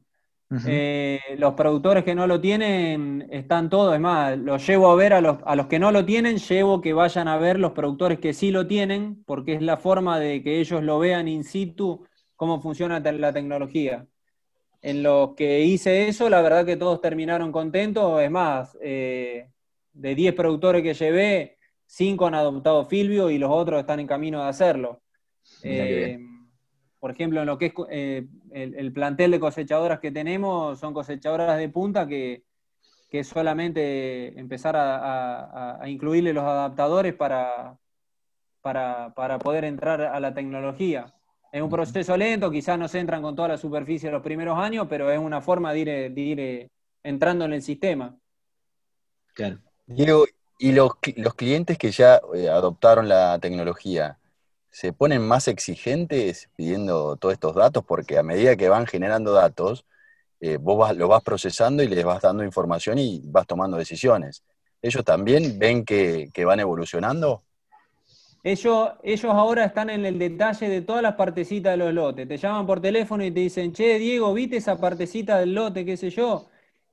Eh, 0.68 1.22
los 1.38 1.54
productores 1.54 2.04
que 2.04 2.14
no 2.14 2.28
lo 2.28 2.42
tienen 2.42 3.26
están 3.32 3.70
todos, 3.70 3.94
es 3.94 4.02
más, 4.02 4.38
los 4.38 4.68
llevo 4.68 4.92
a 4.92 4.96
ver 4.96 5.14
a 5.14 5.22
los, 5.22 5.38
a 5.46 5.56
los 5.56 5.68
que 5.68 5.80
no 5.80 5.94
lo 5.94 6.04
tienen, 6.04 6.40
llevo 6.40 6.82
que 6.82 6.92
vayan 6.92 7.30
a 7.30 7.38
ver 7.38 7.58
los 7.58 7.72
productores 7.72 8.20
que 8.20 8.34
sí 8.34 8.52
lo 8.52 8.68
tienen, 8.68 9.24
porque 9.24 9.54
es 9.54 9.62
la 9.62 9.78
forma 9.78 10.20
de 10.20 10.44
que 10.44 10.60
ellos 10.60 10.84
lo 10.84 11.00
vean 11.00 11.30
in 11.30 11.46
situ, 11.46 12.06
cómo 12.36 12.62
funciona 12.62 13.00
la 13.00 13.32
tecnología. 13.32 14.06
En 14.82 15.04
los 15.04 15.36
que 15.36 15.62
hice 15.62 16.10
eso, 16.10 16.30
la 16.30 16.42
verdad 16.42 16.66
que 16.66 16.76
todos 16.76 17.00
terminaron 17.00 17.54
contentos, 17.54 18.22
es 18.22 18.32
más, 18.32 18.78
eh, 18.82 19.48
de 19.94 20.16
10 20.16 20.34
productores 20.36 20.84
que 20.84 20.94
llevé, 20.94 21.58
5 21.86 22.28
han 22.28 22.36
adoptado 22.36 22.86
Filvio 22.86 23.30
y 23.30 23.38
los 23.38 23.52
otros 23.52 23.80
están 23.80 24.02
en 24.02 24.08
camino 24.08 24.44
de 24.44 24.50
hacerlo 24.50 25.02
por 27.02 27.10
ejemplo, 27.10 27.40
en 27.42 27.48
lo 27.48 27.58
que 27.58 27.66
es 27.66 27.74
eh, 27.90 28.28
el, 28.52 28.94
plantel 28.94 29.32
de 29.32 29.40
cosechadoras 29.40 30.00
que 30.00 30.12
tenemos, 30.12 30.80
son 30.80 30.94
cosechadoras 30.94 31.58
de 31.58 31.68
punta 31.68 32.08
que, 32.08 32.44
es 33.10 33.28
solamente 33.28 34.40
empezar 34.40 34.76
a, 34.78 35.82
incluirle 35.88 36.32
los 36.32 36.44
adaptadores 36.44 37.16
para, 37.16 37.76
para, 38.62 39.40
poder 39.40 39.66
entrar 39.66 40.00
a 40.04 40.20
la 40.20 40.34
tecnología. 40.34 41.12
Es 41.52 41.62
un 41.64 41.72
proceso 41.72 42.16
lento, 42.16 42.52
quizás 42.52 42.78
no 42.78 42.88
se 42.88 43.00
entran 43.00 43.24
con 43.24 43.36
toda 43.36 43.48
la 43.48 43.58
superficie 43.58 44.08
en 44.08 44.14
los 44.14 44.24
primeros 44.24 44.58
años, 44.60 44.86
pero 44.88 45.10
es 45.10 45.18
una 45.18 45.42
forma 45.42 45.74
de 45.74 45.80
ir, 46.16 46.40
eh, 46.40 46.70
entrando 47.04 47.46
en 47.46 47.54
el 47.54 47.64
sistema. 47.64 48.16
Claro. 49.34 49.58
Diego, 49.88 50.26
¿y 50.60 50.72
los, 50.72 50.92
los 51.16 51.34
clientes 51.34 51.80
que 51.80 51.90
ya 51.90 52.22
eh, 52.36 52.48
adoptaron 52.48 53.10
la 53.10 53.40
tecnología, 53.40 54.20
se 54.72 54.94
ponen 54.94 55.22
más 55.22 55.48
exigentes 55.50 56.50
pidiendo 56.56 57.18
todos 57.18 57.34
estos 57.34 57.56
datos 57.56 57.84
porque 57.86 58.18
a 58.18 58.24
medida 58.24 58.56
que 58.56 58.70
van 58.70 58.88
generando 58.88 59.34
datos, 59.34 59.86
eh, 60.40 60.58
vos 60.58 60.96
lo 60.96 61.08
vas 61.10 61.22
procesando 61.24 61.84
y 61.84 61.88
les 61.88 62.06
vas 62.06 62.22
dando 62.22 62.44
información 62.44 62.98
y 62.98 63.22
vas 63.26 63.46
tomando 63.46 63.78
decisiones. 63.78 64.44
¿Ellos 64.82 65.04
también 65.04 65.60
ven 65.60 65.86
que, 65.86 66.32
van 66.46 66.62
evolucionando? 66.62 67.44
Ellos, 68.44 68.90
ellos 69.04 69.32
ahora 69.32 69.66
están 69.66 69.92
en 69.92 70.06
el 70.06 70.18
detalle 70.18 70.68
de 70.68 70.82
todas 70.82 71.04
las 71.04 71.14
partecitas 71.14 71.74
de 71.74 71.78
los 71.78 71.94
lotes. 71.94 72.28
Te 72.28 72.38
llaman 72.38 72.66
por 72.66 72.82
teléfono 72.82 73.24
y 73.24 73.30
te 73.30 73.42
dicen, 73.42 73.74
che, 73.74 74.00
Diego, 74.00 74.34
¿viste 74.34 74.58
esa 74.58 74.80
partecita 74.80 75.38
del 75.38 75.54
lote, 75.54 75.86
qué 75.86 75.96
sé 75.98 76.10
yo? 76.10 76.48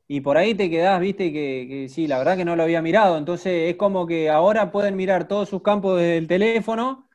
Y 0.09 0.21
por 0.21 0.37
ahí 0.37 0.55
te 0.55 0.69
quedás, 0.69 1.01
viste, 1.01 1.33
que, 1.33 1.67
que 1.69 1.89
sí, 1.89 2.07
la 2.07 2.19
verdad 2.19 2.37
que 2.37 2.45
no 2.45 2.57
lo 2.57 2.65
había 2.65 2.83
mirado. 2.83 3.17
Entonces 3.17 3.71
es 3.71 3.77
como 3.77 4.07
que 4.07 4.29
ahora 4.29 4.73
pueden 4.73 4.97
mirar 4.97 5.29
todos 5.29 5.49
sus 5.49 5.63
campos 5.63 5.99
desde 5.99 6.19
el 6.19 6.27
teléfono 6.27 7.08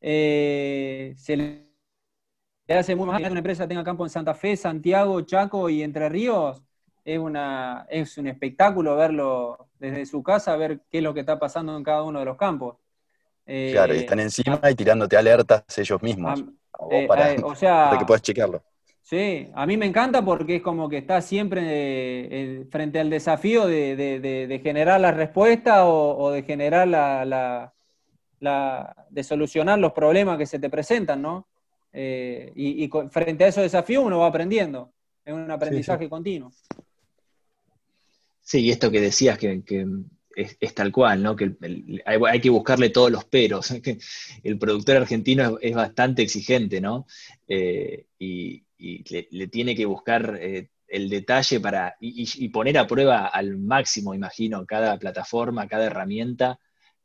eh, 0.00 1.14
se 1.16 1.36
le 1.36 1.68
hace 2.68 2.94
muy 2.94 3.06
más 3.06 3.20
que 3.20 3.28
una 3.28 3.38
empresa 3.38 3.66
tenga 3.66 3.84
campo 3.84 4.04
en 4.04 4.10
Santa 4.10 4.34
Fe, 4.34 4.56
Santiago, 4.56 5.20
Chaco 5.22 5.68
y 5.68 5.82
Entre 5.82 6.08
Ríos. 6.08 6.62
Es, 7.04 7.18
una, 7.18 7.86
es 7.88 8.18
un 8.18 8.26
espectáculo 8.26 8.94
verlo 8.94 9.68
desde 9.78 10.04
su 10.04 10.22
casa, 10.22 10.56
ver 10.56 10.80
qué 10.90 10.98
es 10.98 11.04
lo 11.04 11.14
que 11.14 11.20
está 11.20 11.38
pasando 11.38 11.76
en 11.76 11.82
cada 11.82 12.02
uno 12.02 12.18
de 12.18 12.26
los 12.26 12.36
campos. 12.36 12.76
claro, 13.46 13.94
y 13.94 13.98
están 13.98 14.20
encima 14.20 14.60
y 14.70 14.74
tirándote 14.74 15.16
alertas 15.16 15.64
ellos 15.78 16.02
mismos. 16.02 16.44
Eh, 16.90 17.06
para, 17.08 17.34
o 17.44 17.54
sea, 17.54 17.96
que 17.98 18.04
puedas 18.04 18.22
checarlo. 18.22 18.62
Sí, 19.08 19.50
a 19.54 19.64
mí 19.64 19.78
me 19.78 19.86
encanta 19.86 20.22
porque 20.22 20.56
es 20.56 20.62
como 20.62 20.86
que 20.86 20.98
está 20.98 21.22
siempre 21.22 21.62
eh, 21.64 22.66
frente 22.70 23.00
al 23.00 23.08
desafío 23.08 23.66
de, 23.66 24.60
generar 24.62 25.00
la 25.00 25.12
respuesta 25.12 25.86
o, 25.86 26.30
de 26.30 26.42
generar 26.42 26.86
la, 26.86 27.72
de 28.40 29.22
solucionar 29.22 29.78
los 29.78 29.92
problemas 29.92 30.38
que 30.38 30.46
se 30.46 30.58
te 30.58 30.70
presentan, 30.70 31.22
¿no? 31.22 31.46
Eh, 31.92 32.52
y, 32.54 32.88
frente 33.10 33.44
a 33.44 33.48
esos 33.48 33.62
desafíos 33.62 34.04
uno 34.04 34.18
va 34.20 34.26
aprendiendo, 34.26 34.92
es 35.24 35.34
un 35.34 35.50
aprendizaje 35.50 36.08
continuo. 36.08 36.52
Sí, 38.40 38.60
y 38.60 38.70
esto 38.70 38.90
que 38.90 39.00
decías 39.00 39.38
que, 39.38 39.62
es, 40.34 40.74
tal 40.74 40.92
cual, 40.92 41.22
¿no? 41.22 41.34
Que 41.34 41.54
hay, 42.04 42.40
que 42.40 42.50
buscarle 42.50 42.90
todos 42.90 43.10
los 43.10 43.24
peros. 43.24 43.72
el 44.42 44.58
productor 44.58 44.98
argentino 44.98 45.58
es, 45.60 45.74
bastante 45.74 46.22
exigente, 46.22 46.80
¿no? 46.80 47.06
Eh, 47.46 48.06
y, 48.18 48.64
le, 48.78 49.48
tiene 49.48 49.74
que 49.74 49.84
buscar 49.84 50.38
eh, 50.40 50.70
el 50.86 51.08
detalle 51.08 51.58
para 51.60 51.96
y, 52.00 52.48
poner 52.48 52.78
a 52.78 52.86
prueba 52.86 53.26
al 53.26 53.58
máximo, 53.58 54.14
imagino, 54.14 54.64
cada 54.66 54.98
plataforma, 54.98 55.66
cada 55.66 55.86
herramienta 55.86 56.58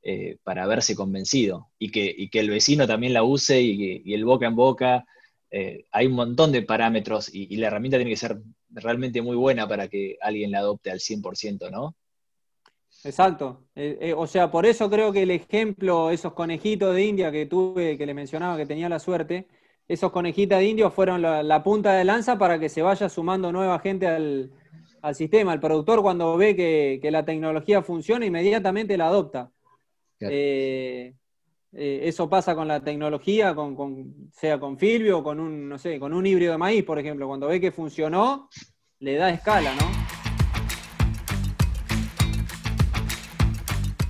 eh, 0.06 0.36
para 0.44 0.68
verse 0.68 0.96
convencido 0.96 1.70
y 1.80 1.90
que, 1.90 2.28
el 2.34 2.50
vecino 2.50 2.86
también 2.86 3.14
la 3.14 3.24
use 3.24 3.62
y, 3.62 4.14
el 4.14 4.26
boca 4.26 4.48
en 4.48 4.56
boca. 4.56 5.06
Eh, 5.50 5.86
hay 5.94 6.08
un 6.08 6.14
montón 6.14 6.52
de 6.52 6.62
parámetros 6.62 7.34
y, 7.34 7.56
la 7.56 7.68
herramienta 7.68 7.98
tiene 7.98 8.12
que 8.12 8.18
ser 8.18 8.42
realmente 8.70 9.22
muy 9.22 9.38
buena 9.38 9.66
para 9.66 9.88
que 9.88 10.18
alguien 10.20 10.52
la 10.52 10.60
adopte 10.60 10.92
al 10.92 11.00
100%, 11.00 11.72
¿no? 11.72 11.96
Exacto. 13.06 13.64
Eh, 13.76 14.14
o 14.18 14.28
sea, 14.28 14.52
por 14.52 14.66
eso 14.66 14.90
creo 14.90 15.14
que 15.14 15.24
el 15.24 15.32
ejemplo, 15.32 16.10
esos 16.10 16.34
conejitos 16.34 16.94
de 16.94 17.06
India 17.06 17.32
que 17.32 17.46
tuve, 17.46 17.98
que 17.98 18.06
le 18.06 18.14
mencionaba 18.14 18.58
que 18.58 18.66
tenía 18.66 18.90
la 18.90 19.00
suerte, 19.00 19.48
esos 19.88 20.12
conejitos 20.12 20.58
de 20.58 20.66
India 20.66 20.90
fueron 20.90 21.22
la, 21.22 21.64
punta 21.64 21.94
de 21.94 22.04
lanza 22.04 22.38
para 22.38 22.60
que 22.60 22.68
se 22.68 22.82
vaya 22.82 23.08
sumando 23.08 23.54
nueva 23.54 23.80
gente 23.80 24.06
al, 24.06 24.52
sistema. 25.14 25.54
El 25.54 25.62
productor 25.62 26.02
cuando 26.02 26.36
ve 26.36 26.56
que 26.56 27.12
la 27.12 27.24
tecnología 27.24 27.82
funciona, 27.82 28.26
inmediatamente 28.26 28.98
la 28.98 29.08
adopta. 29.08 29.50
Eh, 30.30 31.14
eh, 31.76 32.02
eso 32.04 32.30
pasa 32.30 32.56
con 32.56 32.68
la 32.68 32.84
tecnología, 32.84 33.56
con, 33.56 34.30
sea 34.32 34.60
con 34.60 34.78
Filvio 34.78 35.20
o 35.20 35.24
con 35.24 35.40
un, 35.40 35.68
no 35.68 35.78
sé, 35.80 36.00
con 36.00 36.14
un 36.14 36.26
híbrido 36.26 36.52
de 36.52 36.58
maíz, 36.58 36.84
por 36.84 37.00
ejemplo. 37.00 37.28
Cuando 37.28 37.48
ve 37.48 37.60
que 37.60 37.72
funcionó, 37.72 38.50
le 39.00 39.16
da 39.16 39.30
escala, 39.30 39.74
¿no? 39.76 40.14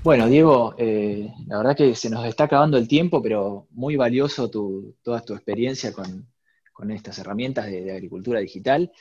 Bueno, 0.03 0.27
Diego, 0.27 0.75
eh, 0.77 1.33
la 1.47 1.59
verdad 1.59 1.77
que 1.77 1.95
se 1.95 2.09
nos 2.09 2.25
está 2.25 2.43
acabando 2.43 2.77
el 2.77 2.89
tiempo, 2.89 3.21
pero 3.21 3.67
muy 3.71 3.95
valioso 3.95 4.49
toda 4.49 5.21
tu 5.21 5.33
experiencia 5.33 5.93
con, 5.93 6.27
estas 6.91 7.17
herramientas 7.19 7.67
de, 7.67 7.89
agricultura 7.93 8.41
digital. 8.41 8.91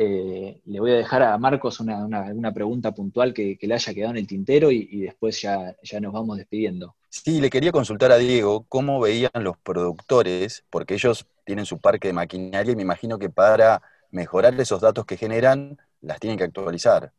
Eh, 0.00 0.60
le 0.64 0.78
voy 0.78 0.92
a 0.92 0.96
dejar 0.96 1.24
a 1.24 1.36
Marcos 1.38 1.80
una, 1.80 2.54
pregunta 2.54 2.92
puntual 2.92 3.34
que, 3.34 3.58
le 3.60 3.74
haya 3.74 3.92
quedado 3.92 4.12
en 4.12 4.18
el 4.18 4.28
tintero 4.28 4.70
y, 4.70 5.00
después 5.00 5.42
ya, 5.42 5.74
ya, 5.82 5.98
nos 5.98 6.12
vamos 6.12 6.36
despidiendo. 6.36 6.94
Sí, 7.08 7.40
le 7.40 7.50
quería 7.50 7.72
consultar 7.72 8.12
a 8.12 8.16
Diego 8.16 8.64
cómo 8.68 9.00
veían 9.00 9.32
los 9.34 9.58
productores, 9.58 10.64
porque 10.70 10.94
ellos 10.94 11.26
tienen 11.44 11.66
su 11.66 11.80
parque 11.80 12.06
de 12.06 12.14
maquinaria 12.14 12.72
y 12.72 12.76
me 12.76 12.82
imagino 12.82 13.18
que 13.18 13.28
para 13.28 13.82
mejorar 14.12 14.54
esos 14.60 14.80
datos 14.80 15.04
que 15.04 15.16
generan, 15.16 15.76
las 16.00 16.20
tienen 16.20 16.38
que 16.38 16.44
actualizar. 16.44 17.10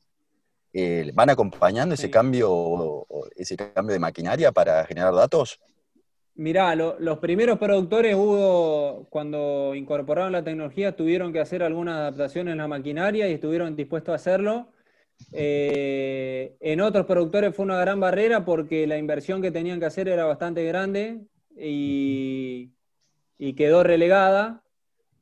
Eh, 0.72 1.12
¿Van 1.14 1.30
acompañando 1.30 1.96
ese 1.96 2.10
cambio, 2.10 3.06
ese 3.36 3.58
cambio 3.58 3.92
de 3.92 4.00
maquinaria 4.00 4.54
para 4.54 4.86
generar 4.86 5.14
datos? 5.14 5.60
Mirá, 6.40 6.74
los 6.74 7.20
primeros 7.20 7.60
productores 7.60 8.16
hubo, 8.16 9.08
cuando 9.10 9.76
incorporaron 9.76 10.32
la 10.32 10.42
tecnología, 10.42 10.96
tuvieron 10.96 11.34
que 11.34 11.42
hacer 11.42 11.62
algunas 11.62 11.98
adaptaciones 11.98 12.54
en 12.54 12.60
la 12.60 12.68
maquinaria 12.70 13.28
y 13.28 13.34
estuvieron 13.34 13.76
dispuestos 13.76 14.14
a 14.14 14.16
hacerlo. 14.16 14.72
Eh, 15.34 16.56
en 16.62 16.80
otros 16.80 17.06
productores 17.08 17.54
fue 17.54 17.66
una 17.66 17.78
gran 17.82 18.00
barrera 18.00 18.46
porque 18.46 18.88
la 18.88 18.98
inversión 18.98 19.42
que 19.42 19.52
tenían 19.52 19.82
que 19.82 19.88
hacer 19.88 20.08
era 20.08 20.24
bastante 20.24 20.64
grande 20.64 21.26
y, 21.58 22.72
quedó 23.58 23.84
relegada. 23.84 24.64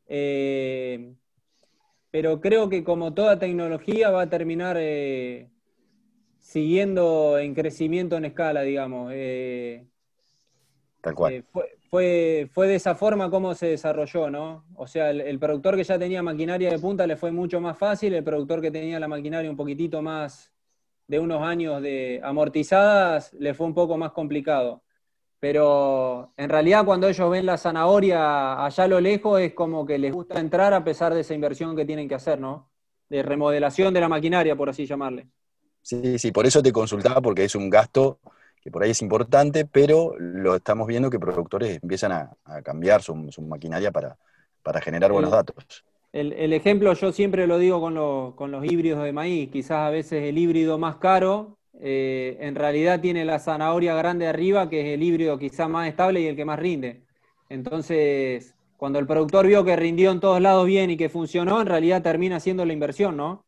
Eh, 0.05 1.15
pero 2.11 2.41
creo 2.41 2.69
que 2.69 2.83
como 2.83 3.15
toda 3.15 3.39
tecnología 3.39 4.11
va 4.11 4.21
a 4.21 4.29
terminar 4.29 4.77
eh, 4.79 5.49
siguiendo 6.37 7.39
en 7.39 7.55
crecimiento 7.55 8.17
en 8.17 8.25
escala, 8.25 8.61
digamos. 8.61 9.11
Eh, 10.97 11.01
Tal 11.01 11.15
cual. 11.15 11.45
fue, 11.89 12.49
fue, 12.51 12.67
de 12.67 12.75
esa 12.75 12.95
forma 12.95 13.29
como 13.29 13.53
se 13.53 13.67
desarrolló, 13.67 14.29
¿no? 14.29 14.65
O 14.75 14.87
sea, 14.87 15.11
el, 15.11 15.39
productor 15.39 15.75
que 15.75 15.83
ya 15.83 15.97
tenía 15.97 16.23
maquinaria 16.23 16.69
de 16.69 16.79
punta 16.79 17.07
le 17.07 17.15
fue 17.15 17.31
mucho 17.31 17.61
más 17.61 17.77
fácil, 17.77 18.13
el 18.13 18.23
productor 18.23 18.61
que 18.61 18.71
tenía 18.71 18.99
la 18.99 19.07
maquinaria 19.07 19.49
un 19.49 19.57
poquitito 19.57 20.01
más 20.01 20.51
de 21.07 21.19
unos 21.19 21.41
años 21.41 21.81
de 21.81 22.19
amortizadas 22.23 23.33
le 23.33 23.53
fue 23.53 23.67
un 23.67 23.73
poco 23.73 23.97
más 23.97 24.11
complicado. 24.11 24.83
Pero 25.39 26.33
en 26.35 26.49
realidad 26.49 26.83
cuando 26.83 27.07
ellos 27.07 27.29
ven 27.29 27.45
la 27.45 27.57
zanahoria 27.57 28.65
allá 28.65 28.83
a 28.83 28.87
lo 28.87 28.99
lejos 28.99 29.39
es 29.39 29.53
como 29.53 29.85
que 29.85 29.99
les 29.99 30.11
gusta 30.11 30.39
entrar 30.39 30.73
a 30.73 30.83
pesar 30.83 31.13
de 31.13 31.21
esa 31.21 31.35
inversión 31.35 31.75
que 31.75 31.85
tienen 31.85 32.09
que 32.09 32.15
hacer, 32.15 32.39
¿no? 32.39 32.71
De 33.07 33.21
remodelación 33.21 33.93
de 33.93 34.01
la 34.01 34.09
maquinaria, 34.09 34.55
por 34.55 34.69
así 34.69 34.85
llamarle. 34.85 35.27
Sí, 35.81 36.19
sí, 36.19 36.31
por 36.31 36.45
eso 36.45 36.61
te 36.61 36.73
consultaba, 36.73 37.21
porque 37.21 37.45
es 37.45 37.55
un 37.55 37.69
gasto 37.69 38.19
que 38.67 38.71
por 38.71 38.83
ahí 38.83 38.91
es 38.91 39.01
importante, 39.01 39.63
pero 39.63 40.13
lo 40.19 40.57
estamos 40.57 40.87
viendo 40.87 41.09
que 41.09 41.17
productores 41.17 41.79
empiezan 41.81 42.11
a, 42.11 42.61
cambiar 42.63 43.01
su, 43.01 43.15
maquinaria 43.15 43.93
para, 43.93 44.17
generar 44.81 45.09
buenos 45.09 45.31
datos. 45.31 45.85
El, 46.11 46.51
ejemplo 46.51 46.91
yo 46.91 47.13
siempre 47.13 47.47
lo 47.47 47.59
digo 47.59 47.79
con, 47.79 48.33
con 48.33 48.51
los 48.51 48.65
híbridos 48.65 49.05
de 49.05 49.13
maíz, 49.13 49.49
quizás 49.51 49.77
a 49.77 49.89
veces 49.89 50.21
el 50.21 50.37
híbrido 50.37 50.77
más 50.77 50.97
caro 50.97 51.57
eh, 51.79 52.35
en 52.41 52.55
realidad 52.55 52.99
tiene 52.99 53.23
la 53.23 53.39
zanahoria 53.39 53.95
grande 53.95 54.27
arriba, 54.27 54.69
que 54.69 54.81
es 54.81 54.87
el 54.95 55.01
híbrido 55.01 55.39
quizá 55.39 55.69
más 55.69 55.87
estable 55.87 56.19
y 56.19 56.27
el 56.27 56.35
que 56.35 56.43
más 56.43 56.59
rinde. 56.59 57.03
Entonces, 57.47 58.53
cuando 58.75 58.99
el 58.99 59.07
productor 59.07 59.47
vio 59.47 59.63
que 59.63 59.77
rindió 59.77 60.11
en 60.11 60.19
todos 60.19 60.41
lados 60.41 60.65
bien 60.65 60.91
y 60.91 60.97
que 60.97 61.07
funcionó, 61.07 61.61
en 61.61 61.67
realidad 61.67 62.01
termina 62.01 62.35
haciendo 62.35 62.65
la 62.65 62.73
inversión, 62.73 63.15
¿no? 63.15 63.45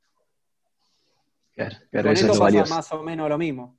Claro, 1.56 1.76
claro 1.92 2.12
eso 2.12 2.32
es 2.32 2.40
pasa 2.40 2.74
más 2.74 2.94
o 2.94 3.04
menos 3.04 3.28
lo 3.28 3.38
mismo. 3.38 3.76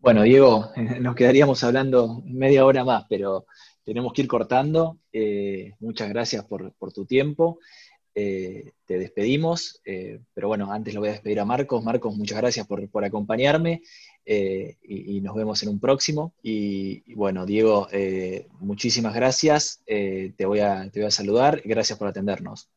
Bueno, 0.00 0.22
Diego, 0.22 0.70
nos 1.00 1.14
quedaríamos 1.14 1.62
hablando 1.62 2.22
media 2.24 2.64
hora 2.64 2.84
más, 2.84 3.04
pero 3.08 3.44
tenemos 3.84 4.14
que 4.14 4.22
ir 4.22 4.28
cortando. 4.28 4.98
Eh, 5.12 5.74
muchas 5.78 6.08
gracias 6.08 6.44
por, 6.46 6.72
tu 6.94 7.04
tiempo. 7.04 7.58
Eh, 8.14 8.72
te 8.86 8.98
despedimos, 8.98 9.80
eh, 9.84 10.20
pero 10.32 10.48
bueno, 10.48 10.72
antes 10.72 10.94
lo 10.94 11.00
voy 11.00 11.10
a 11.10 11.12
despedir 11.12 11.40
a 11.40 11.44
Marcos. 11.44 11.84
Marcos, 11.84 12.16
muchas 12.16 12.38
gracias 12.38 12.66
por, 12.66 13.04
acompañarme 13.04 13.82
y, 14.24 15.20
nos 15.20 15.34
vemos 15.34 15.62
en 15.62 15.68
un 15.68 15.80
próximo. 15.80 16.32
Y, 16.42 17.14
bueno, 17.14 17.44
Diego, 17.44 17.86
muchísimas 18.58 19.14
gracias. 19.14 19.82
te, 19.84 20.46
voy 20.46 20.60
a, 20.60 20.90
te 20.90 21.00
voy 21.00 21.08
a 21.08 21.10
saludar 21.10 21.60
y 21.62 21.68
gracias 21.68 21.98
por 21.98 22.08
atendernos. 22.08 22.70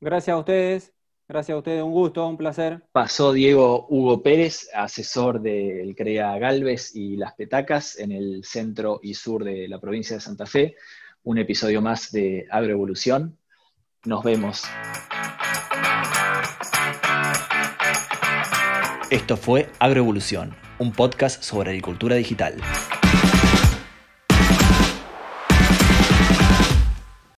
Gracias 0.00 0.34
a 0.34 0.38
ustedes. 0.38 1.01
Gracias 1.32 1.54
a 1.54 1.58
ustedes, 1.60 1.82
un 1.82 1.92
gusto, 1.92 2.28
un 2.28 2.36
placer. 2.36 2.82
Pasó 2.92 3.32
Diego 3.32 3.86
Hugo 3.88 4.22
Pérez, 4.22 4.68
asesor 4.74 5.40
del 5.40 5.94
CREA 5.96 6.38
Galvez 6.38 6.94
y 6.94 7.16
Las 7.16 7.32
Petacas 7.32 7.98
en 7.98 8.12
el 8.12 8.44
centro 8.44 9.00
y 9.02 9.14
sur 9.14 9.42
de 9.42 9.66
la 9.66 9.80
provincia 9.80 10.14
de 10.14 10.20
Santa 10.20 10.44
Fe. 10.44 10.76
Un 11.22 11.38
episodio 11.38 11.80
más 11.80 12.12
de 12.12 12.46
Agroevolución. 12.50 13.38
Nos 14.04 14.22
vemos. 14.22 14.64
Esto 19.08 19.38
fue 19.38 19.70
Agroevolución, 19.78 20.54
un 20.78 20.92
podcast 20.92 21.42
sobre 21.42 21.70
agricultura 21.70 22.16
digital. 22.16 22.56